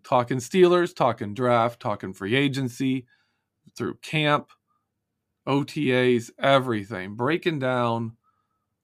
talking 0.03 0.39
Steelers, 0.39 0.93
talking 0.93 1.33
draft, 1.33 1.79
talking 1.79 2.11
free 2.11 2.35
agency, 2.35 3.07
through 3.77 3.95
camp, 4.01 4.49
OTAs, 5.47 6.29
everything, 6.37 7.15
breaking 7.15 7.59
down 7.59 8.17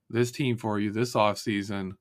this 0.09 0.31
team 0.31 0.57
for 0.57 0.79
you 0.79 0.91
this 0.91 1.15
off 1.15 1.37
season, 1.37 1.97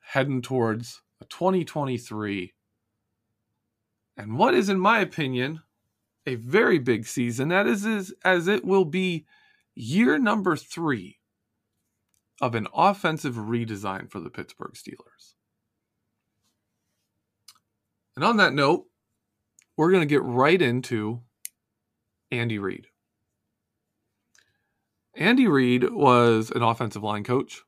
heading 0.00 0.42
towards 0.42 1.02
a 1.20 1.24
2023 1.26 2.54
and 4.20 4.36
what 4.36 4.52
is, 4.52 4.68
in 4.68 4.78
my 4.78 5.00
opinion, 5.00 5.62
a 6.26 6.34
very 6.34 6.78
big 6.78 7.06
season. 7.06 7.48
That 7.48 7.66
is, 7.66 7.86
is 7.86 8.14
as 8.22 8.48
it 8.48 8.66
will 8.66 8.84
be 8.84 9.24
year 9.74 10.18
number 10.18 10.56
three 10.56 11.20
of 12.38 12.54
an 12.54 12.66
offensive 12.74 13.36
redesign 13.36 14.10
for 14.10 14.20
the 14.20 14.28
Pittsburgh 14.28 14.74
Steelers. 14.74 15.36
And 18.14 18.22
on 18.22 18.36
that 18.36 18.52
note, 18.52 18.84
we're 19.78 19.90
going 19.90 20.06
to 20.06 20.14
get 20.14 20.22
right 20.22 20.60
into 20.60 21.22
Andy 22.30 22.58
Reid. 22.58 22.88
Andy 25.16 25.48
Reid 25.48 25.92
was 25.92 26.50
an 26.50 26.62
offensive 26.62 27.02
line 27.02 27.24
coach, 27.24 27.62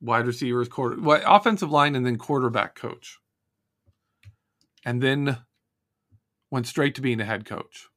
wide 0.00 0.26
receivers, 0.26 0.68
quarter, 0.68 0.96
offensive 1.26 1.70
line, 1.70 1.94
and 1.94 2.04
then 2.04 2.18
quarterback 2.18 2.74
coach 2.74 3.18
and 4.84 5.02
then 5.02 5.38
went 6.50 6.66
straight 6.66 6.94
to 6.94 7.00
being 7.00 7.20
a 7.20 7.24
head 7.24 7.44
coach. 7.44 7.88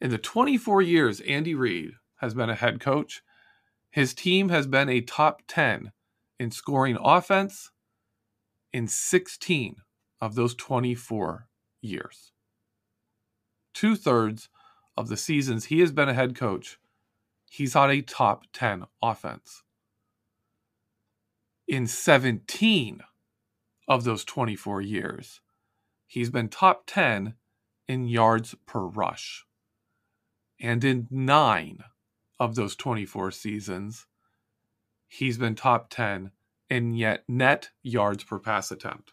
In 0.00 0.10
the 0.10 0.18
24 0.18 0.82
years 0.82 1.20
Andy 1.20 1.54
Reid 1.54 1.92
has 2.16 2.34
been 2.34 2.50
a 2.50 2.54
head 2.54 2.80
coach, 2.80 3.22
his 3.90 4.14
team 4.14 4.48
has 4.48 4.66
been 4.66 4.88
a 4.88 5.00
top 5.00 5.42
10 5.48 5.92
in 6.38 6.50
scoring 6.50 6.96
offense 7.00 7.70
in 8.72 8.88
16 8.88 9.76
of 10.20 10.34
those 10.34 10.54
24 10.54 11.48
years. 11.82 12.32
Two 13.74 13.96
thirds 13.96 14.48
of 14.96 15.08
the 15.08 15.16
seasons 15.16 15.66
he 15.66 15.80
has 15.80 15.92
been 15.92 16.08
a 16.08 16.14
head 16.14 16.34
coach, 16.34 16.78
he's 17.50 17.76
on 17.76 17.90
a 17.90 18.02
top 18.02 18.44
10 18.52 18.84
offense. 19.02 19.62
In 21.66 21.86
17 21.86 23.00
of 23.88 24.04
those 24.04 24.24
24 24.24 24.82
years, 24.82 25.40
he's 26.06 26.30
been 26.30 26.48
top 26.48 26.84
10 26.86 27.34
in 27.88 28.08
yards 28.08 28.54
per 28.66 28.80
rush. 28.80 29.44
And 30.60 30.84
in 30.84 31.08
nine 31.10 31.84
of 32.38 32.54
those 32.54 32.76
24 32.76 33.30
seasons, 33.32 34.06
he's 35.08 35.38
been 35.38 35.54
top 35.54 35.90
10 35.90 36.30
in 36.70 36.94
yet 36.94 37.24
net 37.28 37.70
yards 37.82 38.24
per 38.24 38.38
pass 38.38 38.70
attempt. 38.70 39.12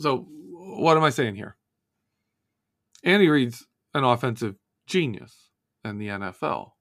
So, 0.00 0.26
what 0.28 0.96
am 0.96 1.04
I 1.04 1.10
saying 1.10 1.36
here? 1.36 1.56
Andy 3.06 3.28
Reid's 3.28 3.64
an 3.94 4.02
offensive 4.02 4.56
genius 4.88 5.50
in 5.84 5.98
the 5.98 6.08
NFL. 6.08 6.72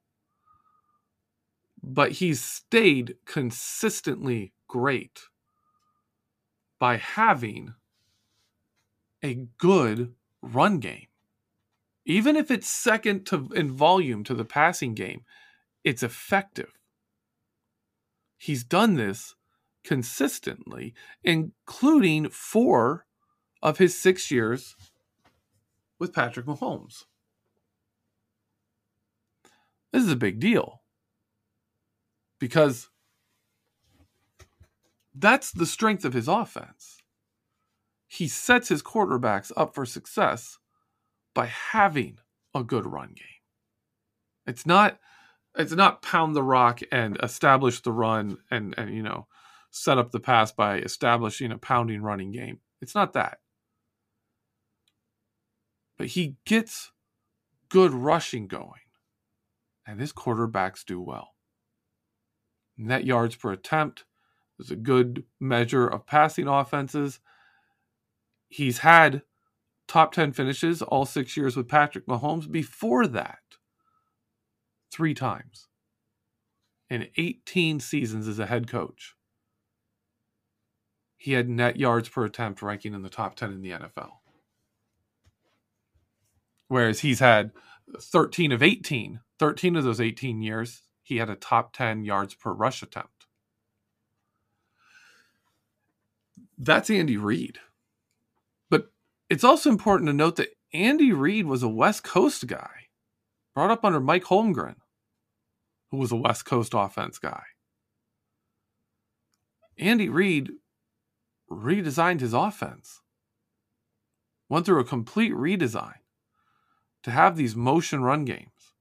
But 1.84 2.14
he's 2.14 2.44
stayed 2.44 3.18
consistently 3.26 4.52
great 4.68 5.22
by 6.80 6.98
having 6.98 7.76
a 9.24 9.46
good 9.60 10.16
run 10.42 10.80
game. 10.80 11.08
Even 12.06 12.36
if 12.36 12.50
it's 12.50 12.68
second 12.68 13.26
to 13.28 13.48
in 13.56 13.72
volume 13.72 14.24
to 14.24 14.34
the 14.34 14.46
passing 14.46 14.96
game, 14.96 15.22
it's 15.84 16.02
effective. 16.02 16.72
He's 18.40 18.64
done 18.64 18.96
this 18.96 19.36
consistently, 19.84 20.96
including 21.24 22.30
four 22.30 23.06
of 23.62 23.78
his 23.78 24.00
six 24.00 24.32
years 24.32 24.76
with 26.00 26.14
Patrick 26.14 26.46
Mahomes. 26.46 27.04
This 29.92 30.04
is 30.04 30.12
a 30.12 30.18
big 30.18 30.40
deal 30.40 30.82
because 32.40 32.90
that's 35.14 35.52
the 35.52 35.66
strength 35.66 36.04
of 36.04 36.14
his 36.14 36.28
offense. 36.28 37.02
He 38.08 38.28
sets 38.28 38.70
his 38.70 38.84
quarterbacks 38.84 39.52
up 39.56 39.74
for 39.74 39.86
success 39.86 40.58
by 41.34 41.46
having 41.46 42.18
a 42.54 42.64
good 42.64 42.86
run 42.86 43.14
game. 43.16 43.26
It's 44.46 44.66
not 44.66 45.00
it's 45.58 45.72
not 45.72 46.02
pound 46.02 46.36
the 46.36 46.44
rock 46.44 46.82
and 46.92 47.18
establish 47.24 47.82
the 47.82 47.92
run 47.92 48.38
and 48.52 48.76
and 48.78 48.94
you 48.94 49.04
know 49.04 49.28
set 49.72 49.98
up 49.98 50.12
the 50.12 50.20
pass 50.20 50.52
by 50.52 50.80
establishing 50.80 51.52
a 51.52 51.58
pounding 51.58 52.02
running 52.02 52.32
game. 52.32 52.60
It's 52.82 52.96
not 52.96 53.14
that. 53.14 53.40
But 55.98 56.08
he 56.08 56.36
gets 56.46 56.92
good 57.70 57.92
rushing 57.92 58.48
going. 58.48 58.82
And 59.88 60.00
his 60.00 60.12
quarterbacks 60.12 60.84
do 60.84 61.00
well. 61.00 61.36
Net 62.78 63.06
yards 63.06 63.36
per 63.36 63.52
attempt, 63.52 64.04
is 64.60 64.72
a 64.72 64.76
good 64.76 65.24
measure 65.40 65.88
of 65.88 66.06
passing 66.06 66.48
offenses. 66.48 67.20
He's 68.48 68.80
had 68.80 69.22
top 69.88 70.14
10 70.14 70.32
finishes 70.32 70.82
all 70.82 71.06
six 71.06 71.36
years 71.36 71.56
with 71.56 71.68
Patrick 71.68 72.08
Mahomes. 72.08 72.52
Before 72.52 73.08
that, 73.08 73.40
three 74.92 75.14
times 75.14 75.68
in 76.90 77.08
18 77.18 77.80
seasons 77.80 78.28
as 78.28 78.40
a 78.40 78.46
head 78.46 78.68
coach. 78.68 79.16
He 81.18 81.34
had 81.34 81.50
net 81.50 81.78
yards 81.78 82.08
per 82.10 82.26
attempt 82.26 82.62
ranking 82.62 82.94
in 82.94 83.02
the 83.02 83.10
top 83.10 83.36
10 83.36 83.52
in 83.52 83.62
the 83.62 83.72
NFL. 83.72 84.12
Whereas 86.76 87.00
he's 87.00 87.20
had 87.20 87.52
13 88.02 88.52
of 88.52 88.62
18, 88.62 89.22
13 89.40 89.76
of 89.78 89.86
those 89.86 90.02
18 90.02 90.42
years, 90.42 90.82
he 91.04 91.16
had 91.16 91.30
a 91.30 91.38
top 91.38 91.72
10 91.72 92.04
yards 92.04 92.34
per 92.36 92.52
rush 92.52 92.84
attempt. 92.84 93.28
that's 96.58 96.90
Andy 96.90 97.16
Reid. 97.16 97.60
But 98.70 98.92
it's 99.30 99.46
also 99.46 99.70
important 99.70 100.10
to 100.10 100.14
note 100.14 100.36
that 100.36 100.58
Andy 100.74 101.14
Reid 101.14 101.46
was 101.46 101.64
a 101.64 101.70
West 101.70 102.04
Coast 102.04 102.46
guy, 102.46 102.88
brought 103.54 103.72
up 103.72 103.86
under 103.86 104.02
Mike 104.02 104.26
Holmgren, 104.26 104.76
who 105.92 105.98
was 105.98 106.12
a 106.12 106.18
West 106.18 106.44
Coast 106.44 106.74
offense 106.76 107.18
guy. 107.20 107.44
Andy 109.78 110.10
Reid 110.10 110.50
redesigned 111.50 112.20
his 112.20 112.34
offense, 112.34 113.00
went 114.50 114.66
through 114.66 114.82
a 114.82 114.84
complete 114.84 115.32
redesign 115.32 116.00
to 117.06 117.12
have 117.12 117.38
these 117.38 117.56
motion 117.56 118.04
run 118.04 118.26
games, 118.26 118.74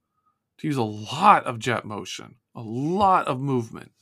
to 0.58 0.66
use 0.66 0.76
a 0.76 0.82
lot 0.82 1.44
of 1.44 1.58
jet 1.58 1.84
motion, 1.84 2.34
a 2.54 2.62
lot 2.62 3.28
of 3.28 3.40
movement 3.40 3.92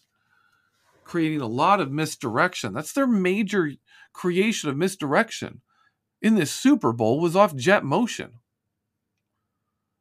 creating 1.12 1.42
a 1.42 1.46
lot 1.46 1.78
of 1.78 1.92
misdirection. 1.92 2.72
That's 2.72 2.94
their 2.94 3.06
major 3.06 3.72
creation 4.14 4.70
of 4.70 4.78
misdirection 4.78 5.60
in 6.22 6.36
this 6.36 6.50
Super 6.50 6.90
Bowl 6.90 7.20
was 7.20 7.36
off 7.36 7.54
jet 7.54 7.84
motion. 7.84 8.38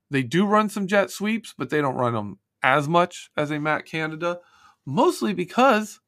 They 0.09 0.23
do 0.23 0.45
run 0.45 0.69
some 0.69 0.87
jet 0.87 1.11
sweeps, 1.11 1.53
but 1.57 1.69
they 1.69 1.81
don't 1.81 1.95
run 1.95 2.13
them 2.13 2.39
as 2.63 2.87
much 2.87 3.29
as 3.35 3.51
a 3.51 3.59
Matt 3.59 3.85
Canada, 3.85 4.39
mostly 4.85 5.33
because 5.33 5.99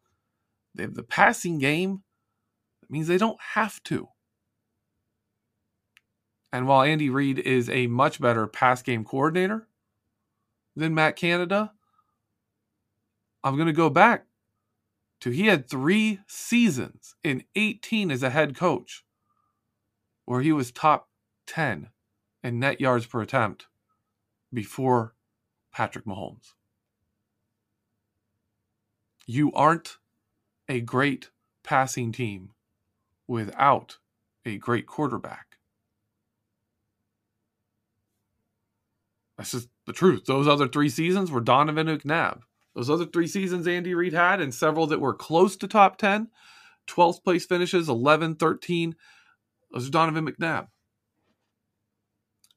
they 0.74 0.84
have 0.84 0.96
the 0.96 1.04
passing 1.04 1.58
game. 1.58 2.04
That 2.80 2.90
means 2.90 3.08
they 3.08 3.18
don't 3.18 3.42
have 3.56 3.84
to. 3.84 4.08
And 6.54 6.68
while 6.68 6.84
Andy 6.84 7.10
Reid 7.10 7.40
is 7.40 7.68
a 7.68 7.88
much 7.88 8.22
better 8.22 8.46
pass 8.46 8.84
game 8.84 9.04
coordinator 9.04 9.68
than 10.76 10.94
Matt 10.94 11.16
Canada, 11.16 11.72
I'm 13.44 13.56
going 13.56 13.66
to 13.68 13.74
go 13.74 13.90
back 13.90 14.28
to 15.22 15.32
he 15.32 15.48
had 15.48 15.68
three 15.68 16.20
seasons 16.28 17.16
in 17.24 17.44
18 17.56 18.12
as 18.12 18.22
a 18.22 18.30
head 18.30 18.56
coach 18.56 19.04
where 20.26 20.42
he 20.42 20.52
was 20.52 20.72
top 20.72 21.10
10 21.48 21.90
in 22.44 22.60
net 22.60 22.80
yards 22.80 23.08
per 23.08 23.24
attempt 23.24 23.66
before 24.54 25.16
Patrick 25.72 26.06
Mahomes. 26.06 26.54
You 29.26 29.52
aren't 29.54 29.98
a 30.70 30.82
great 30.82 31.32
passing 31.64 32.12
team 32.12 32.52
without 33.28 33.98
a 34.46 34.58
great 34.58 34.86
quarterback. 34.86 35.53
That's 39.38 39.52
just 39.52 39.70
the 39.86 39.94
truth. 39.94 40.26
Those 40.26 40.48
other 40.48 40.68
three 40.68 40.90
seasons 40.90 41.32
were 41.32 41.42
Donovan 41.42 41.88
McNabb. 41.88 42.42
Those 42.76 42.90
other 42.90 43.06
three 43.06 43.28
seasons 43.28 43.68
Andy 43.68 43.94
Reid 43.94 44.14
had, 44.14 44.42
and 44.42 44.54
several 44.54 44.88
that 44.88 45.02
were 45.02 45.14
close 45.14 45.56
to 45.58 45.68
top 45.68 45.98
10, 45.98 46.30
12th 46.88 47.24
place 47.24 47.46
finishes, 47.46 47.88
11, 47.88 48.36
13. 48.36 48.96
Those 49.72 49.88
are 49.88 49.92
Donovan 49.92 50.28
McNabb. 50.28 50.68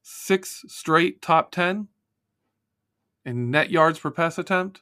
Six 0.01 0.63
straight 0.67 1.21
top 1.21 1.51
10 1.51 1.87
in 3.25 3.51
net 3.51 3.69
yards 3.69 3.99
per 3.99 4.09
pass 4.09 4.37
attempt, 4.37 4.81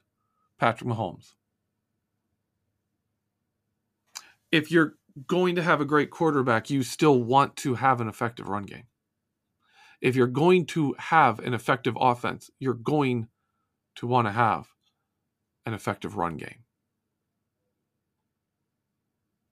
Patrick 0.59 0.89
Mahomes. 0.89 1.33
If 4.51 4.71
you're 4.71 4.93
going 5.27 5.55
to 5.55 5.63
have 5.63 5.81
a 5.81 5.85
great 5.85 6.11
quarterback, 6.11 6.69
you 6.69 6.83
still 6.83 7.21
want 7.21 7.55
to 7.57 7.75
have 7.75 7.99
an 7.99 8.07
effective 8.07 8.47
run 8.47 8.63
game. 8.63 8.85
If 10.01 10.15
you're 10.15 10.27
going 10.27 10.65
to 10.67 10.95
have 10.97 11.39
an 11.39 11.53
effective 11.53 11.97
offense, 11.99 12.49
you're 12.59 12.73
going 12.73 13.27
to 13.95 14.07
want 14.07 14.27
to 14.27 14.31
have 14.31 14.67
an 15.65 15.73
effective 15.73 16.17
run 16.17 16.37
game. 16.37 16.63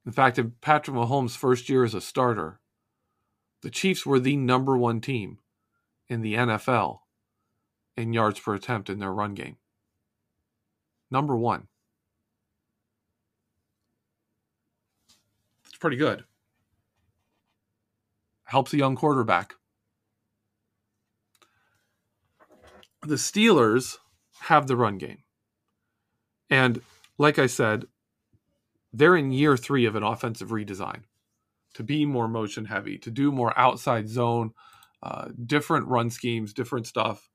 In 0.05 0.11
fact, 0.11 0.37
in 0.37 0.53
Patrick 0.61 0.95
Mahomes' 0.95 1.37
first 1.37 1.69
year 1.69 1.83
as 1.83 1.93
a 1.93 2.01
starter, 2.01 2.59
the 3.61 3.69
Chiefs 3.69 4.05
were 4.05 4.19
the 4.19 4.35
number 4.35 4.77
one 4.77 4.99
team 4.99 5.39
in 6.09 6.21
the 6.21 6.33
NFL 6.33 6.99
in 7.95 8.11
yards 8.11 8.39
per 8.39 8.53
attempt 8.53 8.89
in 8.89 8.99
their 8.99 9.13
run 9.13 9.33
game. 9.33 9.57
Number 11.09 11.37
one. 11.37 11.67
It's 15.65 15.77
pretty 15.77 15.95
good. 15.95 16.25
Helps 18.45 18.73
a 18.73 18.77
young 18.77 18.95
quarterback. 18.95 19.55
The 23.05 23.15
Steelers 23.15 23.97
have 24.41 24.67
the 24.67 24.75
run 24.75 24.97
game. 24.97 25.23
And 26.49 26.81
like 27.17 27.39
I 27.39 27.47
said, 27.47 27.85
they're 28.91 29.15
in 29.15 29.31
year 29.31 29.57
three 29.57 29.85
of 29.85 29.95
an 29.95 30.03
offensive 30.03 30.49
redesign 30.49 31.03
to 31.73 31.83
be 31.83 32.05
more 32.05 32.27
motion 32.27 32.65
heavy, 32.65 32.97
to 32.99 33.09
do 33.11 33.31
more 33.31 33.57
outside 33.57 34.07
zone, 34.07 34.51
uh, 35.01 35.29
different 35.45 35.87
run 35.87 36.09
schemes, 36.09 36.53
different 36.53 36.87
stuff. 36.87 37.29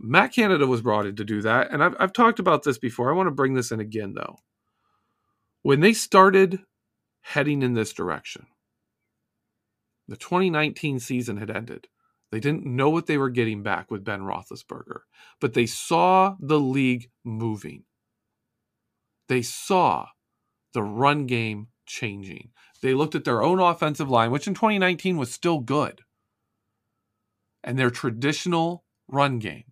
Matt 0.00 0.32
Canada 0.32 0.66
was 0.66 0.82
brought 0.82 1.06
in 1.06 1.16
to 1.16 1.24
do 1.24 1.40
that. 1.42 1.70
And 1.70 1.82
I've, 1.82 1.96
I've 1.98 2.12
talked 2.12 2.38
about 2.38 2.62
this 2.62 2.78
before. 2.78 3.10
I 3.10 3.16
want 3.16 3.28
to 3.28 3.34
bring 3.34 3.54
this 3.54 3.70
in 3.70 3.80
again, 3.80 4.14
though. 4.14 4.36
When 5.62 5.80
they 5.80 5.92
started 5.92 6.60
heading 7.20 7.62
in 7.62 7.74
this 7.74 7.92
direction, 7.92 8.46
the 10.06 10.16
2019 10.16 10.98
season 11.00 11.36
had 11.36 11.50
ended. 11.50 11.88
They 12.30 12.40
didn't 12.40 12.66
know 12.66 12.90
what 12.90 13.06
they 13.06 13.16
were 13.16 13.30
getting 13.30 13.62
back 13.62 13.90
with 13.90 14.04
Ben 14.04 14.20
Roethlisberger, 14.20 15.00
but 15.40 15.54
they 15.54 15.66
saw 15.66 16.36
the 16.40 16.60
league 16.60 17.10
moving 17.24 17.84
they 19.28 19.42
saw 19.42 20.08
the 20.72 20.82
run 20.82 21.26
game 21.26 21.68
changing. 21.86 22.50
They 22.82 22.94
looked 22.94 23.14
at 23.14 23.24
their 23.24 23.42
own 23.42 23.60
offensive 23.60 24.10
line, 24.10 24.30
which 24.30 24.46
in 24.46 24.54
2019 24.54 25.16
was 25.16 25.30
still 25.30 25.60
good, 25.60 26.02
and 27.62 27.78
their 27.78 27.90
traditional 27.90 28.84
run 29.06 29.38
game 29.38 29.64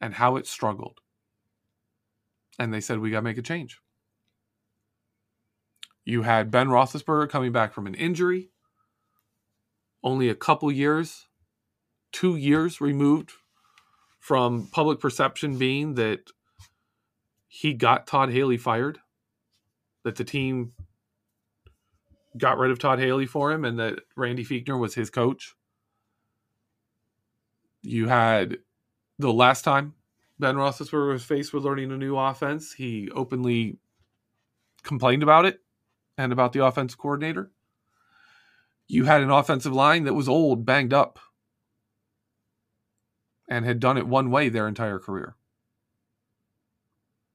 and 0.00 0.14
how 0.14 0.36
it 0.36 0.46
struggled. 0.46 1.00
And 2.58 2.72
they 2.72 2.80
said, 2.80 2.98
we 2.98 3.10
got 3.10 3.18
to 3.18 3.22
make 3.22 3.38
a 3.38 3.42
change. 3.42 3.80
You 6.04 6.22
had 6.22 6.50
Ben 6.50 6.68
Roethlisberger 6.68 7.28
coming 7.28 7.52
back 7.52 7.72
from 7.72 7.86
an 7.86 7.94
injury, 7.94 8.50
only 10.02 10.28
a 10.28 10.34
couple 10.34 10.70
years, 10.72 11.28
two 12.12 12.36
years 12.36 12.80
removed 12.80 13.32
from 14.18 14.68
public 14.72 15.00
perception 15.00 15.58
being 15.58 15.94
that 15.94 16.30
he 17.48 17.74
got 17.74 18.06
Todd 18.06 18.30
Haley 18.30 18.56
fired, 18.56 18.98
that 20.04 20.16
the 20.16 20.24
team 20.24 20.72
got 22.36 22.58
rid 22.58 22.70
of 22.70 22.78
Todd 22.78 22.98
Haley 22.98 23.26
for 23.26 23.50
him, 23.50 23.64
and 23.64 23.78
that 23.78 24.00
Randy 24.16 24.44
Fichtner 24.44 24.78
was 24.78 24.94
his 24.94 25.10
coach. 25.10 25.54
You 27.82 28.08
had 28.08 28.58
the 29.18 29.32
last 29.32 29.62
time 29.62 29.94
Ben 30.38 30.56
Roethlisberger 30.56 31.12
was 31.12 31.24
faced 31.24 31.52
with 31.52 31.64
learning 31.64 31.92
a 31.92 31.96
new 31.96 32.16
offense, 32.16 32.72
he 32.72 33.10
openly 33.14 33.78
complained 34.82 35.22
about 35.22 35.44
it 35.44 35.60
and 36.16 36.32
about 36.32 36.52
the 36.52 36.64
offensive 36.64 36.98
coordinator. 36.98 37.50
You 38.88 39.04
had 39.04 39.22
an 39.22 39.30
offensive 39.30 39.72
line 39.72 40.04
that 40.04 40.14
was 40.14 40.28
old, 40.28 40.64
banged 40.64 40.92
up, 40.92 41.18
and 43.50 43.66
had 43.66 43.80
done 43.80 43.98
it 43.98 44.06
one 44.06 44.30
way 44.30 44.48
their 44.48 44.66
entire 44.66 44.98
career 44.98 45.34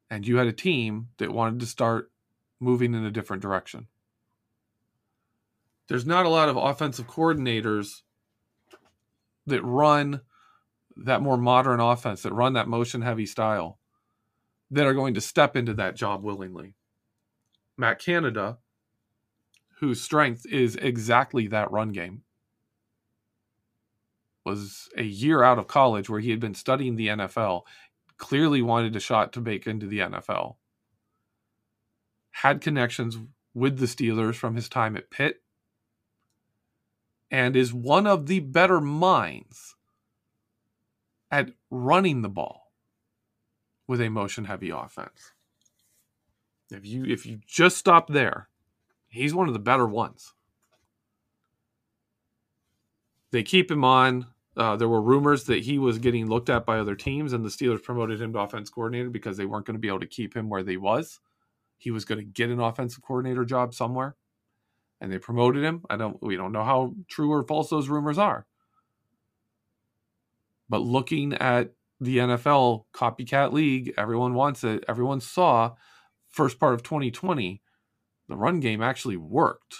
and 0.09 0.27
you 0.27 0.37
had 0.37 0.47
a 0.47 0.53
team 0.53 1.09
that 1.17 1.33
wanted 1.33 1.59
to 1.59 1.65
start 1.65 2.11
moving 2.59 2.93
in 2.93 3.03
a 3.03 3.11
different 3.11 3.41
direction. 3.41 3.87
There's 5.87 6.05
not 6.05 6.25
a 6.25 6.29
lot 6.29 6.49
of 6.49 6.57
offensive 6.57 7.07
coordinators 7.07 8.01
that 9.45 9.63
run 9.63 10.21
that 10.97 11.21
more 11.21 11.37
modern 11.37 11.79
offense, 11.79 12.23
that 12.23 12.33
run 12.33 12.53
that 12.53 12.67
motion 12.67 13.01
heavy 13.01 13.25
style, 13.25 13.77
that 14.71 14.85
are 14.85 14.93
going 14.93 15.13
to 15.13 15.21
step 15.21 15.55
into 15.55 15.73
that 15.73 15.95
job 15.95 16.23
willingly. 16.23 16.73
Matt 17.77 17.99
Canada, 17.99 18.57
whose 19.79 20.01
strength 20.01 20.45
is 20.45 20.77
exactly 20.77 21.47
that 21.47 21.69
run 21.71 21.91
game, 21.91 22.21
was 24.45 24.87
a 24.95 25.03
year 25.03 25.43
out 25.43 25.57
of 25.57 25.67
college 25.67 26.09
where 26.09 26.19
he 26.19 26.29
had 26.29 26.39
been 26.39 26.53
studying 26.53 26.95
the 26.95 27.07
NFL 27.07 27.63
clearly 28.17 28.61
wanted 28.61 28.95
a 28.95 28.99
shot 28.99 29.33
to 29.33 29.41
make 29.41 29.67
into 29.67 29.87
the 29.87 29.99
NFL. 29.99 30.55
Had 32.31 32.61
connections 32.61 33.17
with 33.53 33.79
the 33.79 33.85
Steelers 33.85 34.35
from 34.35 34.55
his 34.55 34.69
time 34.69 34.95
at 34.95 35.09
Pitt, 35.09 35.41
and 37.31 37.55
is 37.55 37.73
one 37.73 38.05
of 38.05 38.27
the 38.27 38.39
better 38.39 38.79
minds 38.79 39.75
at 41.31 41.51
running 41.71 42.21
the 42.21 42.29
ball 42.29 42.71
with 43.87 44.01
a 44.01 44.09
motion 44.09 44.45
heavy 44.45 44.69
offense. 44.69 45.31
If 46.71 46.85
you 46.85 47.05
if 47.05 47.25
you 47.25 47.39
just 47.47 47.77
stop 47.77 48.07
there, 48.09 48.49
he's 49.07 49.33
one 49.33 49.47
of 49.47 49.53
the 49.53 49.59
better 49.59 49.87
ones. 49.87 50.33
They 53.31 53.43
keep 53.43 53.69
him 53.69 53.83
on 53.83 54.27
uh, 54.57 54.75
there 54.77 54.87
were 54.87 55.01
rumors 55.01 55.45
that 55.45 55.63
he 55.63 55.77
was 55.77 55.99
getting 55.99 56.27
looked 56.27 56.49
at 56.49 56.65
by 56.65 56.79
other 56.79 56.95
teams, 56.95 57.33
and 57.33 57.43
the 57.43 57.49
Steelers 57.49 57.83
promoted 57.83 58.21
him 58.21 58.31
to 58.33 58.39
offense 58.39 58.69
coordinator 58.69 59.09
because 59.09 59.35
they 59.35 59.45
weren't 59.45 59.65
going 59.65 59.75
to 59.75 59.79
be 59.79 59.89
able 59.89 59.99
to 59.99 60.07
keep 60.07 60.35
him 60.35 60.49
where 60.49 60.63
they 60.63 60.77
was. 60.77 61.19
He 61.77 61.91
was 61.91 62.05
going 62.05 62.19
to 62.19 62.25
get 62.25 62.49
an 62.49 62.61
offensive 62.61 63.03
coordinator 63.03 63.43
job 63.43 63.73
somewhere, 63.73 64.15
and 65.01 65.11
they 65.11 65.19
promoted 65.19 65.63
him. 65.63 65.83
I 65.89 65.97
don't. 65.97 66.17
We 66.21 66.37
don't 66.37 66.53
know 66.53 66.63
how 66.63 66.93
true 67.09 67.31
or 67.31 67.43
false 67.43 67.69
those 67.69 67.89
rumors 67.89 68.17
are. 68.17 68.47
But 70.69 70.81
looking 70.81 71.33
at 71.33 71.73
the 71.99 72.17
NFL 72.17 72.85
copycat 72.93 73.51
league, 73.51 73.93
everyone 73.97 74.33
wants 74.33 74.63
it. 74.63 74.85
Everyone 74.87 75.19
saw 75.19 75.75
first 76.29 76.59
part 76.59 76.73
of 76.73 76.83
2020, 76.83 77.61
the 78.27 78.35
run 78.35 78.59
game 78.61 78.81
actually 78.81 79.17
worked 79.17 79.75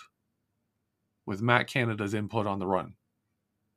with 1.26 1.42
Matt 1.42 1.68
Canada's 1.68 2.14
input 2.14 2.46
on 2.46 2.60
the 2.60 2.68
run 2.68 2.94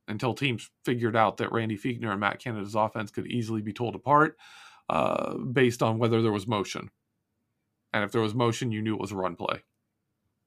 until 0.09 0.35
teams 0.35 0.71
figured 0.85 1.17
out 1.17 1.37
that 1.37 1.53
Randy 1.53 1.77
Fichtner 1.77 2.11
and 2.11 2.21
Matt 2.21 2.41
Canada's 2.41 2.75
offense 2.75 3.11
could 3.11 3.27
easily 3.27 3.63
be 3.63 3.73
told 3.73 3.95
apart 3.95 4.37
uh, 4.89 5.37
based 5.37 5.83
on 5.83 5.99
whether 5.99 6.23
there 6.23 6.33
was 6.33 6.47
motion. 6.47 6.91
And 7.93 8.05
if 8.05 8.13
there 8.13 8.23
was 8.23 8.35
motion, 8.35 8.73
you 8.73 8.83
knew 8.83 8.95
it 8.95 9.01
was 9.01 9.13
a 9.13 9.17
run 9.17 9.37
play 9.37 9.63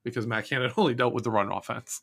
because 0.03 0.27
Matt 0.27 0.45
Canada 0.45 0.73
only 0.77 0.93
dealt 0.93 1.13
with 1.13 1.23
the 1.23 1.31
run 1.31 1.51
offense. 1.51 2.01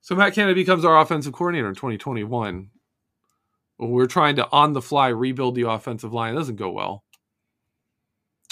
So 0.00 0.14
Matt 0.14 0.34
Canada 0.34 0.54
becomes 0.54 0.84
our 0.84 1.00
offensive 1.00 1.32
coordinator 1.32 1.68
in 1.68 1.74
2021. 1.74 2.70
We're 3.78 4.06
trying 4.06 4.36
to 4.36 4.50
on 4.50 4.72
the 4.72 4.82
fly 4.82 5.08
rebuild 5.08 5.54
the 5.54 5.68
offensive 5.68 6.12
line. 6.12 6.34
It 6.34 6.38
doesn't 6.38 6.56
go 6.56 6.70
well. 6.70 7.04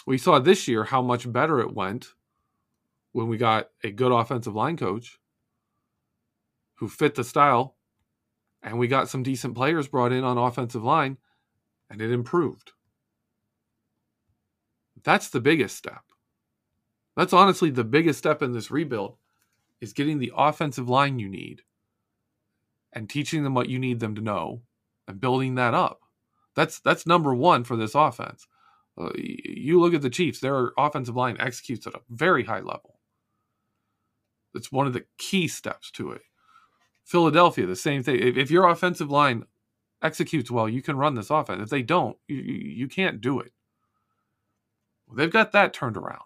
We 0.06 0.18
saw 0.18 0.38
this 0.38 0.68
year 0.68 0.84
how 0.84 1.00
much 1.00 1.30
better 1.30 1.60
it 1.60 1.74
went 1.74 2.08
when 3.12 3.28
we 3.28 3.38
got 3.38 3.70
a 3.82 3.90
good 3.90 4.12
offensive 4.12 4.54
line 4.54 4.76
coach 4.76 5.18
who 6.76 6.88
fit 6.88 7.14
the 7.14 7.24
style, 7.24 7.76
and 8.62 8.78
we 8.78 8.88
got 8.88 9.08
some 9.08 9.22
decent 9.22 9.54
players 9.54 9.88
brought 9.88 10.12
in 10.12 10.24
on 10.24 10.38
offensive 10.38 10.84
line, 10.84 11.18
and 11.90 12.00
it 12.00 12.10
improved. 12.10 12.72
That's 15.02 15.28
the 15.28 15.40
biggest 15.40 15.76
step. 15.76 16.02
That's 17.16 17.32
honestly 17.32 17.70
the 17.70 17.84
biggest 17.84 18.18
step 18.18 18.42
in 18.42 18.52
this 18.52 18.70
rebuild 18.70 19.16
is 19.80 19.92
getting 19.92 20.18
the 20.18 20.32
offensive 20.37 20.88
line 20.88 21.18
you 21.18 21.28
need 21.28 21.62
and 22.92 23.08
teaching 23.08 23.44
them 23.44 23.54
what 23.54 23.68
you 23.68 23.78
need 23.78 24.00
them 24.00 24.14
to 24.14 24.20
know 24.20 24.62
and 25.06 25.20
building 25.20 25.56
that 25.56 25.74
up. 25.74 26.00
That's 26.56 26.80
that's 26.80 27.06
number 27.06 27.34
1 27.34 27.64
for 27.64 27.76
this 27.76 27.94
offense. 27.94 28.46
Uh, 28.96 29.10
you 29.16 29.80
look 29.80 29.92
at 29.92 30.02
the 30.02 30.10
Chiefs, 30.10 30.38
their 30.38 30.70
offensive 30.78 31.16
line 31.16 31.37
executes 31.40 31.87
at 31.87 31.94
a 31.94 32.00
very 32.08 32.44
high 32.44 32.60
level. 32.60 33.00
It's 34.54 34.70
one 34.70 34.87
of 34.87 34.92
the 34.92 35.04
key 35.18 35.48
steps 35.48 35.90
to 35.92 36.12
it. 36.12 36.22
Philadelphia, 37.04 37.66
the 37.66 37.76
same 37.76 38.02
thing. 38.02 38.16
If, 38.16 38.36
if 38.36 38.50
your 38.50 38.68
offensive 38.68 39.10
line 39.10 39.44
executes 40.02 40.50
well, 40.50 40.68
you 40.68 40.82
can 40.82 40.96
run 40.96 41.14
this 41.14 41.30
offense. 41.30 41.62
If 41.62 41.70
they 41.70 41.82
don't, 41.82 42.16
you, 42.26 42.36
you 42.36 42.88
can't 42.88 43.20
do 43.20 43.40
it. 43.40 43.52
They've 45.14 45.30
got 45.30 45.52
that 45.52 45.72
turned 45.72 45.96
around. 45.96 46.20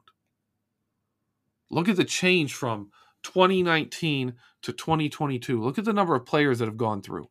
Look 1.71 1.89
at 1.89 1.97
the 1.97 2.05
change 2.05 2.55
from 2.55 2.91
2019 3.25 4.35
to 4.63 4.73
2022. 4.73 5.63
Look 5.63 5.79
at 5.79 5.85
the 5.85 5.93
number 5.93 6.15
of 6.15 6.25
players 6.25 6.61
that 6.61 6.67
have 6.67 6.77
gone 6.77 7.03
through. 7.03 7.29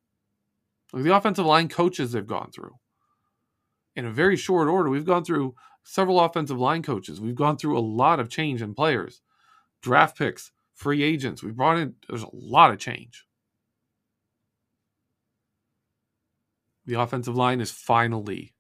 Look 0.94 1.02
at 1.02 1.04
the 1.04 1.16
offensive 1.16 1.46
line 1.46 1.70
coaches 1.70 2.12
they've 2.12 2.26
gone 2.26 2.52
through. 2.52 2.76
In 3.96 4.06
a 4.06 4.12
very 4.12 4.38
short 4.38 4.68
order, 4.68 4.90
we've 4.90 5.06
gone 5.06 5.24
through 5.26 5.56
several 5.84 6.20
offensive 6.20 6.60
line 6.60 6.84
coaches. 6.84 7.20
We've 7.20 7.34
gone 7.34 7.58
through 7.58 7.78
a 7.78 7.80
lot 7.80 8.20
of 8.20 8.30
change 8.30 8.62
in 8.62 8.76
players, 8.76 9.22
draft 9.82 10.18
picks, 10.18 10.52
free 10.76 11.02
agents. 11.02 11.42
We've 11.42 11.56
brought 11.56 11.78
in, 11.78 11.96
there's 12.08 12.24
a 12.24 12.30
lot 12.32 12.72
of 12.72 12.78
change. 12.78 13.26
The 16.88 17.00
offensive 17.00 17.36
line 17.36 17.60
is 17.60 17.70
finally 17.70 18.54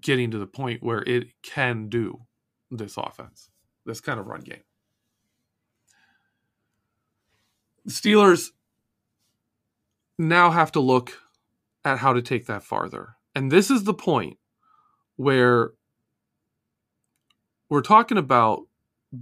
getting 0.00 0.30
to 0.30 0.38
the 0.38 0.46
point 0.46 0.82
where 0.82 1.02
it 1.02 1.28
can 1.42 1.88
do 1.88 2.22
this 2.70 2.96
offense, 2.96 3.50
this 3.84 4.00
kind 4.00 4.20
of 4.20 4.26
run 4.26 4.40
game. 4.42 4.62
The 7.84 7.92
Steelers 7.92 8.50
now 10.16 10.50
have 10.50 10.70
to 10.72 10.80
look 10.80 11.18
at 11.84 11.98
how 11.98 12.12
to 12.12 12.22
take 12.22 12.46
that 12.46 12.62
farther. 12.62 13.16
And 13.34 13.50
this 13.50 13.70
is 13.70 13.84
the 13.84 13.94
point 13.94 14.38
where 15.16 15.72
we're 17.68 17.82
talking 17.82 18.18
about 18.18 18.66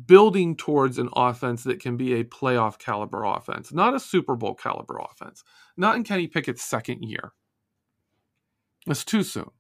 building 0.07 0.57
towards 0.57 0.99
an 0.99 1.09
offense 1.15 1.63
that 1.65 1.81
can 1.81 1.97
be 1.97 2.15
a 2.15 2.25
playoff 2.25 2.79
caliber 2.79 3.25
offense, 3.25 3.73
not 3.73 3.95
a 3.95 4.01
Super 4.01 4.35
Bowl 4.35 4.55
caliber 4.55 4.99
offense, 4.99 5.45
not 5.77 5.97
in 5.97 6.03
Kenny 6.03 6.27
Pickett's 6.27 6.65
second 6.65 7.03
year. 7.03 7.33
It's 8.87 9.05
too 9.05 9.23
soon. 9.23 9.51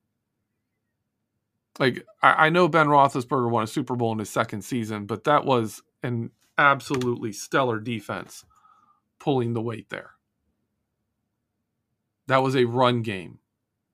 Like, 1.78 2.04
I, 2.22 2.46
I 2.46 2.50
know 2.50 2.68
Ben 2.68 2.86
Roethlisberger 2.86 3.50
won 3.50 3.64
a 3.64 3.68
Super 3.68 3.94
Bowl 3.94 4.12
in 4.12 4.18
his 4.18 4.30
second 4.30 4.62
season, 4.62 5.06
but 5.06 5.24
that 5.24 5.44
was 5.44 5.82
an 6.02 6.30
absolutely 6.58 7.32
stellar 7.32 7.78
defense 7.78 8.44
pulling 9.18 9.52
the 9.52 9.62
weight 9.62 9.90
there. 9.90 10.12
That 12.28 12.42
was 12.42 12.56
a 12.56 12.64
run 12.64 13.02
game 13.02 13.38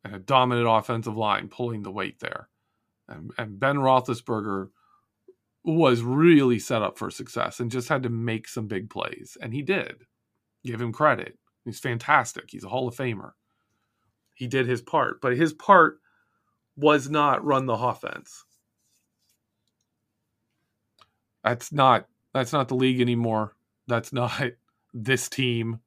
and 0.05 0.14
a 0.14 0.18
dominant 0.18 0.68
offensive 0.68 1.16
line 1.16 1.49
pulling 1.49 1.83
the 1.83 1.90
weight 1.90 2.21
there. 2.21 2.49
And, 3.09 3.33
and 3.37 3.59
Ben 3.61 3.77
Roethlisberger 3.77 4.71
was 5.64 6.03
really 6.03 6.59
set 6.59 6.83
up 6.83 6.98
for 6.98 7.11
success 7.11 7.61
and 7.61 7.70
just 7.70 7.88
had 7.88 8.03
to 8.03 8.09
make 8.09 8.48
some 8.48 8.66
big 8.66 8.90
plays. 8.90 9.37
And 9.40 9.55
he 9.55 9.62
did. 9.62 10.05
Give 10.64 10.81
him 10.81 10.92
credit. 10.92 11.38
He's 11.64 11.79
fantastic. 11.79 12.51
He's 12.51 12.64
a 12.64 12.68
Hall 12.68 12.88
of 12.88 12.96
Famer. 12.96 13.33
He 14.35 14.46
did 14.46 14.66
his 14.66 14.83
part, 14.83 15.20
but 15.20 15.37
his 15.37 15.53
part 15.53 15.98
was 16.77 17.09
not 17.09 17.44
run 17.44 17.66
the 17.66 17.75
offense. 17.75 18.44
That's 21.44 21.72
not 21.72 22.07
that's 22.33 22.53
not 22.53 22.68
the 22.68 22.75
league 22.75 23.01
anymore. 23.01 23.55
That's 23.87 24.12
not 24.12 24.33
this 24.94 25.29
team. 25.29 25.81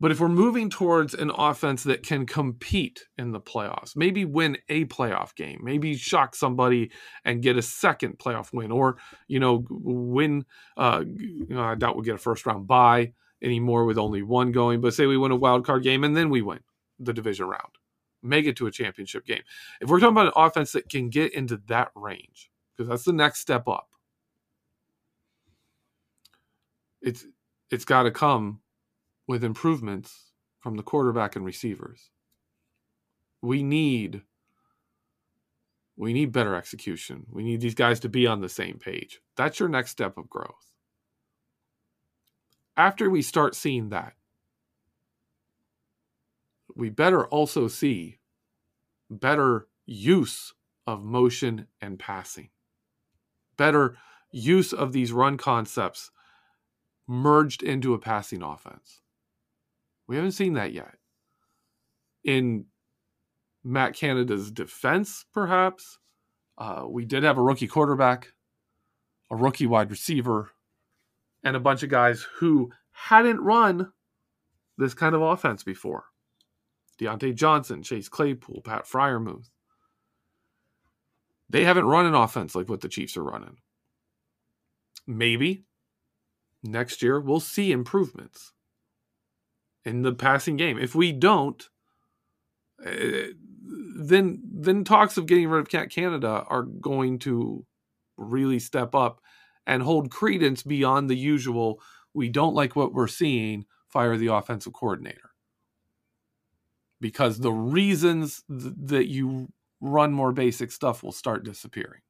But 0.00 0.10
if 0.10 0.18
we're 0.18 0.28
moving 0.28 0.70
towards 0.70 1.12
an 1.12 1.30
offense 1.30 1.82
that 1.84 2.02
can 2.02 2.24
compete 2.24 3.06
in 3.18 3.32
the 3.32 3.40
playoffs, 3.40 3.94
maybe 3.94 4.24
win 4.24 4.56
a 4.70 4.86
playoff 4.86 5.34
game, 5.34 5.60
maybe 5.62 5.94
shock 5.94 6.34
somebody 6.34 6.90
and 7.24 7.42
get 7.42 7.58
a 7.58 7.62
second 7.62 8.18
playoff 8.18 8.50
win, 8.52 8.72
or 8.72 8.96
you 9.28 9.38
know, 9.38 9.66
win. 9.68 10.46
Uh, 10.76 11.04
you 11.06 11.46
know, 11.50 11.62
I 11.62 11.74
doubt 11.74 11.96
we'll 11.96 12.04
get 12.04 12.14
a 12.14 12.18
first 12.18 12.46
round 12.46 12.66
bye 12.66 13.12
anymore 13.42 13.84
with 13.84 13.98
only 13.98 14.22
one 14.22 14.52
going. 14.52 14.80
But 14.80 14.94
say 14.94 15.04
we 15.06 15.18
win 15.18 15.32
a 15.32 15.36
wild 15.36 15.66
card 15.66 15.82
game 15.82 16.02
and 16.02 16.16
then 16.16 16.30
we 16.30 16.40
win 16.40 16.60
the 16.98 17.12
division 17.12 17.46
round, 17.46 17.76
make 18.22 18.46
it 18.46 18.56
to 18.56 18.66
a 18.66 18.70
championship 18.70 19.26
game. 19.26 19.42
If 19.82 19.90
we're 19.90 20.00
talking 20.00 20.14
about 20.14 20.26
an 20.28 20.32
offense 20.34 20.72
that 20.72 20.88
can 20.88 21.10
get 21.10 21.34
into 21.34 21.58
that 21.68 21.90
range, 21.94 22.50
because 22.74 22.88
that's 22.88 23.04
the 23.04 23.12
next 23.12 23.40
step 23.40 23.68
up, 23.68 23.88
it's 27.02 27.26
it's 27.70 27.84
got 27.84 28.04
to 28.04 28.10
come 28.10 28.59
with 29.30 29.44
improvements 29.44 30.32
from 30.58 30.74
the 30.74 30.82
quarterback 30.82 31.36
and 31.36 31.44
receivers. 31.44 32.10
We 33.40 33.62
need 33.62 34.22
we 35.96 36.12
need 36.12 36.32
better 36.32 36.56
execution. 36.56 37.26
We 37.30 37.44
need 37.44 37.60
these 37.60 37.76
guys 37.76 38.00
to 38.00 38.08
be 38.08 38.26
on 38.26 38.40
the 38.40 38.48
same 38.48 38.78
page. 38.78 39.20
That's 39.36 39.60
your 39.60 39.68
next 39.68 39.92
step 39.92 40.18
of 40.18 40.28
growth. 40.28 40.72
After 42.76 43.08
we 43.08 43.22
start 43.22 43.54
seeing 43.54 43.90
that, 43.90 44.14
we 46.74 46.88
better 46.90 47.24
also 47.26 47.68
see 47.68 48.18
better 49.08 49.68
use 49.86 50.54
of 50.88 51.04
motion 51.04 51.68
and 51.80 52.00
passing, 52.00 52.48
better 53.56 53.96
use 54.32 54.72
of 54.72 54.92
these 54.92 55.12
run 55.12 55.36
concepts 55.36 56.10
merged 57.06 57.62
into 57.62 57.94
a 57.94 57.98
passing 57.98 58.42
offense. 58.42 58.99
We 60.10 60.16
haven't 60.16 60.32
seen 60.32 60.54
that 60.54 60.72
yet. 60.72 60.96
In 62.24 62.64
Matt 63.62 63.94
Canada's 63.94 64.50
defense, 64.50 65.24
perhaps, 65.32 66.00
uh, 66.58 66.82
we 66.88 67.04
did 67.04 67.22
have 67.22 67.38
a 67.38 67.42
rookie 67.42 67.68
quarterback, 67.68 68.32
a 69.30 69.36
rookie 69.36 69.68
wide 69.68 69.88
receiver, 69.88 70.50
and 71.44 71.54
a 71.54 71.60
bunch 71.60 71.84
of 71.84 71.90
guys 71.90 72.26
who 72.38 72.72
hadn't 72.90 73.38
run 73.38 73.92
this 74.76 74.94
kind 74.94 75.14
of 75.14 75.22
offense 75.22 75.62
before. 75.62 76.06
Diontae 77.00 77.36
Johnson, 77.36 77.84
Chase 77.84 78.08
Claypool, 78.08 78.62
Pat 78.64 78.86
Freiermuth. 78.86 79.48
They 81.48 81.62
haven't 81.62 81.86
run 81.86 82.06
an 82.06 82.16
offense 82.16 82.56
like 82.56 82.68
what 82.68 82.80
the 82.80 82.88
Chiefs 82.88 83.16
are 83.16 83.22
running. 83.22 83.58
Maybe 85.06 85.66
next 86.64 87.00
year 87.00 87.20
we'll 87.20 87.38
see 87.38 87.70
improvements 87.70 88.54
in 89.84 90.02
the 90.02 90.12
passing 90.12 90.56
game. 90.56 90.78
If 90.78 90.94
we 90.94 91.12
don't, 91.12 91.62
uh, 92.84 93.32
then 93.96 94.42
then 94.52 94.84
talks 94.84 95.16
of 95.16 95.26
getting 95.26 95.48
rid 95.48 95.60
of 95.60 95.72
Matt 95.72 95.90
Canada 95.90 96.44
are 96.48 96.62
going 96.62 97.18
to 97.20 97.64
really 98.16 98.58
step 98.58 98.94
up 98.94 99.20
and 99.66 99.82
hold 99.82 100.10
credence 100.10 100.62
beyond 100.62 101.08
the 101.08 101.16
usual. 101.16 101.80
We 102.14 102.28
don't 102.28 102.54
like 102.54 102.76
what 102.76 102.92
we're 102.92 103.08
seeing. 103.08 103.66
Fire 103.88 104.16
the 104.16 104.28
offensive 104.28 104.72
coordinator 104.72 105.30
because 107.00 107.38
the 107.38 107.52
reasons 107.52 108.44
th- 108.48 108.74
that 108.84 109.08
you 109.08 109.48
run 109.80 110.12
more 110.12 110.32
basic 110.32 110.70
stuff 110.70 111.02
will 111.02 111.12
start 111.12 111.44
disappearing. 111.44 112.02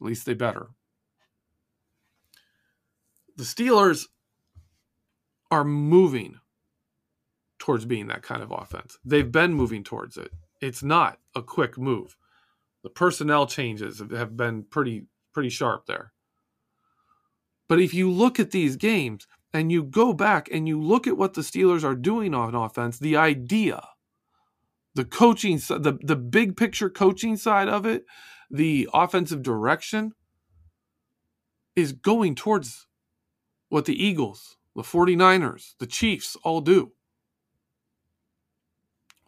At 0.00 0.06
least 0.06 0.26
they 0.26 0.34
better. 0.34 0.68
The 3.36 3.44
Steelers 3.44 4.06
are 5.50 5.64
moving 5.64 6.39
towards 7.60 7.84
being 7.84 8.08
that 8.08 8.22
kind 8.22 8.42
of 8.42 8.50
offense. 8.50 8.98
They've 9.04 9.30
been 9.30 9.54
moving 9.54 9.84
towards 9.84 10.16
it. 10.16 10.32
It's 10.60 10.82
not 10.82 11.20
a 11.36 11.42
quick 11.42 11.78
move. 11.78 12.16
The 12.82 12.90
personnel 12.90 13.46
changes 13.46 14.02
have 14.10 14.36
been 14.36 14.64
pretty 14.64 15.04
pretty 15.32 15.50
sharp 15.50 15.86
there. 15.86 16.12
But 17.68 17.80
if 17.80 17.94
you 17.94 18.10
look 18.10 18.40
at 18.40 18.50
these 18.50 18.74
games 18.74 19.28
and 19.52 19.70
you 19.70 19.84
go 19.84 20.12
back 20.12 20.48
and 20.50 20.66
you 20.66 20.80
look 20.80 21.06
at 21.06 21.16
what 21.16 21.34
the 21.34 21.42
Steelers 21.42 21.84
are 21.84 21.94
doing 21.94 22.34
on 22.34 22.54
offense, 22.54 22.98
the 22.98 23.16
idea, 23.16 23.80
the 24.94 25.04
coaching 25.04 25.58
the 25.58 25.98
the 26.02 26.16
big 26.16 26.56
picture 26.56 26.90
coaching 26.90 27.36
side 27.36 27.68
of 27.68 27.86
it, 27.86 28.04
the 28.50 28.88
offensive 28.92 29.42
direction 29.42 30.14
is 31.76 31.92
going 31.92 32.34
towards 32.34 32.86
what 33.68 33.84
the 33.84 34.02
Eagles, 34.02 34.56
the 34.74 34.82
49ers, 34.82 35.74
the 35.78 35.86
Chiefs 35.86 36.36
all 36.42 36.60
do. 36.60 36.92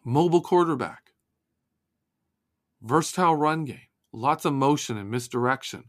Mobile 0.03 0.41
quarterback, 0.41 1.13
versatile 2.81 3.35
run 3.35 3.65
game, 3.65 3.87
lots 4.11 4.45
of 4.45 4.53
motion 4.53 4.97
and 4.97 5.09
misdirection. 5.09 5.85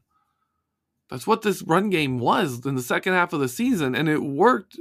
That's 1.10 1.26
what 1.26 1.42
this 1.42 1.62
run 1.62 1.90
game 1.90 2.18
was 2.18 2.64
in 2.64 2.76
the 2.76 2.82
second 2.82 3.12
half 3.12 3.32
of 3.32 3.40
the 3.40 3.48
season, 3.48 3.94
and 3.94 4.08
it 4.08 4.22
worked 4.22 4.78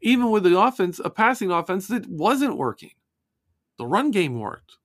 even 0.00 0.30
with 0.30 0.44
the 0.44 0.58
offense, 0.58 1.00
a 1.02 1.10
passing 1.10 1.50
offense 1.50 1.88
that 1.88 2.06
wasn't 2.06 2.58
working. 2.58 2.92
The 3.78 3.86
run 3.86 4.10
game 4.10 4.38
worked. 4.38 4.76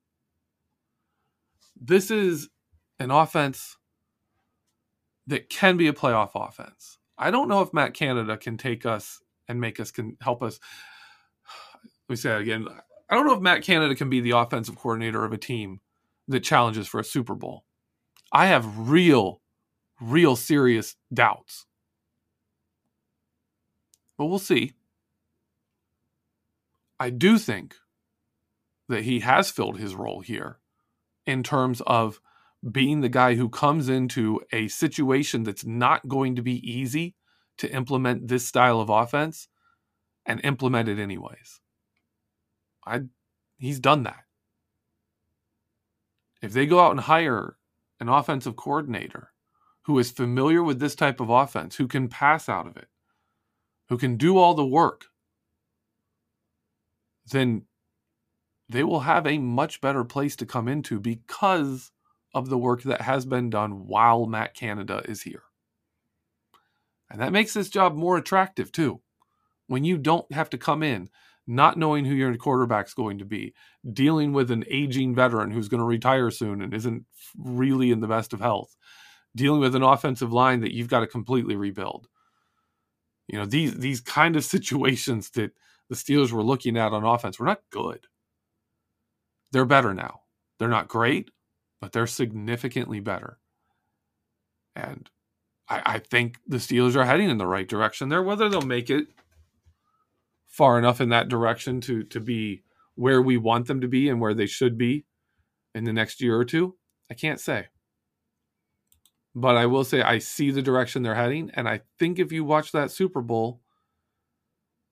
This 1.80 2.10
is 2.10 2.50
an 3.00 3.12
offense 3.12 3.78
that 5.28 5.50
can 5.50 5.78
be 5.78 5.88
a 5.88 5.94
playoff 5.94 6.32
offense. 6.36 6.98
I 7.18 7.32
don't 7.32 7.50
know 7.50 7.62
if 7.62 7.74
Matt 7.74 7.94
Canada 7.94 8.38
can 8.38 8.58
take 8.58 8.86
us 8.86 9.22
and 9.48 9.60
make 9.60 9.80
us 9.80 9.92
can 9.92 10.18
help 10.22 10.42
us. 10.42 10.60
Let 11.84 12.14
me 12.14 12.16
say 12.16 12.30
that 12.30 12.42
again. 12.42 12.66
I 13.10 13.16
don't 13.16 13.26
know 13.26 13.34
if 13.34 13.42
Matt 13.42 13.64
Canada 13.64 13.96
can 13.96 14.10
be 14.10 14.22
the 14.22 14.32
offensive 14.32 14.76
coordinator 14.76 15.26
of 15.26 15.34
a 15.34 15.38
team 15.38 15.82
that 16.28 16.42
challenges 16.42 16.88
for 16.88 17.00
a 17.00 17.04
Super 17.04 17.34
Bowl. 17.34 17.66
I 18.32 18.46
have 18.46 18.90
real, 18.90 19.42
real 20.00 20.36
serious 20.36 20.96
doubts. 21.12 21.66
But 24.18 24.26
we'll 24.28 24.38
see. 24.38 24.74
I 27.00 27.10
do 27.10 27.38
think 27.38 27.76
that 28.90 29.04
he 29.04 29.22
has 29.22 29.50
filled 29.50 29.80
his 29.80 29.96
role 29.96 30.20
here 30.20 30.60
in 31.26 31.44
terms 31.44 31.82
of 31.88 32.20
being 32.70 33.02
the 33.02 33.10
guy 33.10 33.36
who 33.36 33.48
comes 33.48 33.88
into 33.88 34.42
a 34.52 34.68
situation 34.68 35.44
that's 35.44 35.66
not 35.66 36.08
going 36.08 36.36
to 36.36 36.42
be 36.42 36.60
easy 36.70 37.16
to 37.58 37.72
implement 37.74 38.28
this 38.28 38.46
style 38.46 38.82
of 38.82 38.90
offense 38.90 39.48
and 40.26 40.42
implement 40.44 40.90
it 40.90 41.00
anyways. 41.00 41.62
I 42.90 43.02
he's 43.58 43.80
done 43.80 44.04
that. 44.04 44.24
If 46.42 46.54
they 46.54 46.66
go 46.66 46.80
out 46.80 46.92
and 46.92 47.02
hire 47.02 47.58
an 48.00 48.10
offensive 48.10 48.56
coordinator 48.56 49.32
who 49.84 50.00
is 50.00 50.12
familiar 50.12 50.64
with 50.64 50.80
this 50.80 50.96
type 50.96 51.20
of 51.20 51.30
offense, 51.30 51.76
who 51.76 51.88
can 51.88 52.08
pass 52.08 52.48
out 52.48 52.68
of 52.68 52.78
it, 52.78 52.88
who 53.90 53.98
can 53.98 54.18
do 54.18 54.38
all 54.38 54.54
the 54.54 54.66
work, 54.66 55.06
then 57.32 57.64
they 58.70 58.84
will 58.84 59.02
have 59.02 59.26
a 59.26 59.38
much 59.38 59.82
better 59.82 60.04
place 60.04 60.36
to 60.38 60.46
come 60.46 60.68
into 60.68 61.00
because 61.00 61.92
of 62.34 62.50
the 62.50 62.58
work 62.58 62.84
that 62.84 63.02
has 63.02 63.26
been 63.26 63.50
done 63.50 63.88
while 63.88 64.26
Matt 64.28 64.54
Canada 64.54 65.02
is 65.06 65.24
here. 65.24 65.44
And 67.10 67.20
that 67.20 67.34
makes 67.34 67.54
this 67.54 67.70
job 67.70 67.96
more 67.96 68.18
attractive 68.18 68.72
too. 68.72 69.02
When 69.68 69.84
you 69.84 69.98
don't 69.98 70.32
have 70.32 70.50
to 70.52 70.58
come 70.58 70.84
in 70.84 71.10
not 71.50 71.80
knowing 71.80 72.06
who 72.06 72.14
your 72.14 72.36
quarterback's 72.38 72.94
going 72.94 73.18
to 73.18 73.26
be, 73.26 73.56
dealing 73.92 74.34
with 74.34 74.52
an 74.52 74.64
aging 74.70 75.16
veteran 75.16 75.50
who's 75.50 75.68
going 75.68 75.80
to 75.80 75.86
retire 75.86 76.30
soon 76.30 76.62
and 76.62 76.76
isn't 76.76 77.04
really 77.40 77.90
in 77.90 78.02
the 78.02 78.08
best 78.08 78.34
of 78.34 78.40
health, 78.40 78.76
dealing 79.36 79.60
with 79.60 79.74
an 79.74 79.82
offensive 79.82 80.32
line 80.32 80.62
that 80.62 80.76
you've 80.76 80.90
got 80.90 81.00
to 81.00 81.08
completely 81.08 81.56
rebuild. 81.56 82.08
You 83.28 83.40
know, 83.40 83.48
these 83.48 83.76
these 83.76 84.00
kind 84.00 84.36
of 84.36 84.44
situations 84.56 85.32
that 85.32 85.52
the 85.90 85.96
Steelers 85.96 86.32
were 86.32 86.44
looking 86.44 86.78
at 86.78 86.94
on 86.94 87.04
offense 87.04 87.40
were 87.40 87.48
not 87.48 87.62
good. 87.72 88.06
They're 89.52 89.66
better 89.66 89.96
now. 89.96 90.22
They're 90.60 90.70
not 90.70 90.88
great, 90.88 91.32
but 91.82 91.94
they're 91.94 92.06
significantly 92.06 93.00
better. 93.00 93.40
And 94.76 95.10
I, 95.68 95.82
I 95.84 96.00
think 96.00 96.38
the 96.46 96.58
Steelers 96.58 96.96
are 96.96 97.06
heading 97.06 97.32
in 97.32 97.40
the 97.40 97.48
right 97.48 97.68
direction 97.68 98.10
there. 98.10 98.22
Whether 98.22 98.50
they'll 98.50 98.62
make 98.62 98.92
it 98.92 99.08
far 100.50 100.78
enough 100.78 101.00
in 101.00 101.10
that 101.10 101.30
direction 101.30 101.80
to 101.82 102.04
to 102.04 102.20
be 102.20 102.64
where 102.96 103.22
we 103.22 103.38
want 103.38 103.68
them 103.68 103.80
to 103.80 103.88
be 103.88 104.10
and 104.10 104.20
where 104.20 104.34
they 104.34 104.46
should 104.46 104.78
be 104.78 105.06
in 105.74 105.86
the 105.86 105.94
next 105.94 106.20
year 106.22 106.36
or 106.38 106.44
two, 106.44 106.76
I 107.10 107.14
can't 107.14 107.40
say. 107.40 107.68
But 109.34 109.56
I 109.56 109.68
will 109.68 109.86
say 109.86 110.02
I 110.02 110.18
see 110.18 110.52
the 110.52 110.62
direction 110.62 111.02
they're 111.04 111.16
heading 111.16 111.52
and 111.54 111.70
I 111.70 111.82
think 111.98 112.20
if 112.20 112.32
you 112.32 112.44
watch 112.44 112.74
that 112.74 112.92
Super 112.92 113.22
Bowl 113.22 113.62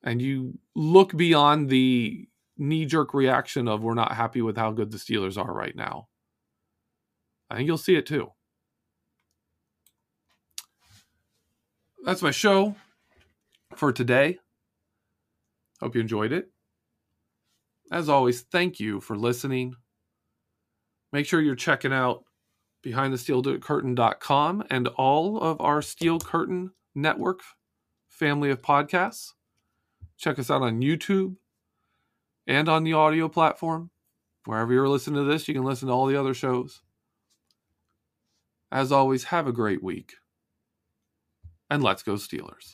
and 0.03 0.21
you 0.21 0.59
look 0.75 1.17
beyond 1.17 1.69
the 1.69 2.29
knee 2.57 2.85
jerk 2.85 3.13
reaction 3.13 3.67
of 3.67 3.83
we're 3.83 3.93
not 3.93 4.13
happy 4.13 4.41
with 4.41 4.55
how 4.55 4.71
good 4.71 4.91
the 4.91 4.97
Steelers 4.97 5.37
are 5.37 5.53
right 5.53 5.75
now. 5.75 6.07
I 7.49 7.55
think 7.55 7.67
you'll 7.67 7.77
see 7.77 7.95
it 7.95 8.05
too. 8.05 8.31
That's 12.05 12.21
my 12.21 12.31
show 12.31 12.75
for 13.75 13.91
today. 13.91 14.39
Hope 15.79 15.95
you 15.95 16.01
enjoyed 16.01 16.31
it. 16.31 16.49
As 17.91 18.09
always, 18.09 18.41
thank 18.41 18.79
you 18.79 18.99
for 18.99 19.15
listening. 19.15 19.75
Make 21.13 21.25
sure 21.25 21.41
you're 21.41 21.55
checking 21.55 21.93
out 21.93 22.25
behindthesteelcurtain.com 22.83 24.63
and 24.69 24.87
all 24.89 25.39
of 25.41 25.61
our 25.61 25.81
Steel 25.81 26.19
Curtain 26.19 26.71
Network 26.95 27.41
family 28.09 28.49
of 28.49 28.61
podcasts. 28.61 29.33
Check 30.17 30.39
us 30.39 30.49
out 30.49 30.63
on 30.63 30.81
YouTube 30.81 31.35
and 32.47 32.67
on 32.67 32.83
the 32.83 32.93
audio 32.93 33.29
platform. 33.29 33.91
Wherever 34.45 34.73
you're 34.73 34.89
listening 34.89 35.23
to 35.23 35.29
this, 35.29 35.47
you 35.47 35.53
can 35.53 35.63
listen 35.63 35.87
to 35.87 35.93
all 35.93 36.07
the 36.07 36.19
other 36.19 36.33
shows. 36.33 36.81
As 38.71 38.91
always, 38.91 39.25
have 39.25 39.47
a 39.47 39.53
great 39.53 39.83
week. 39.83 40.13
And 41.69 41.83
let's 41.83 42.03
go, 42.03 42.13
Steelers. 42.13 42.73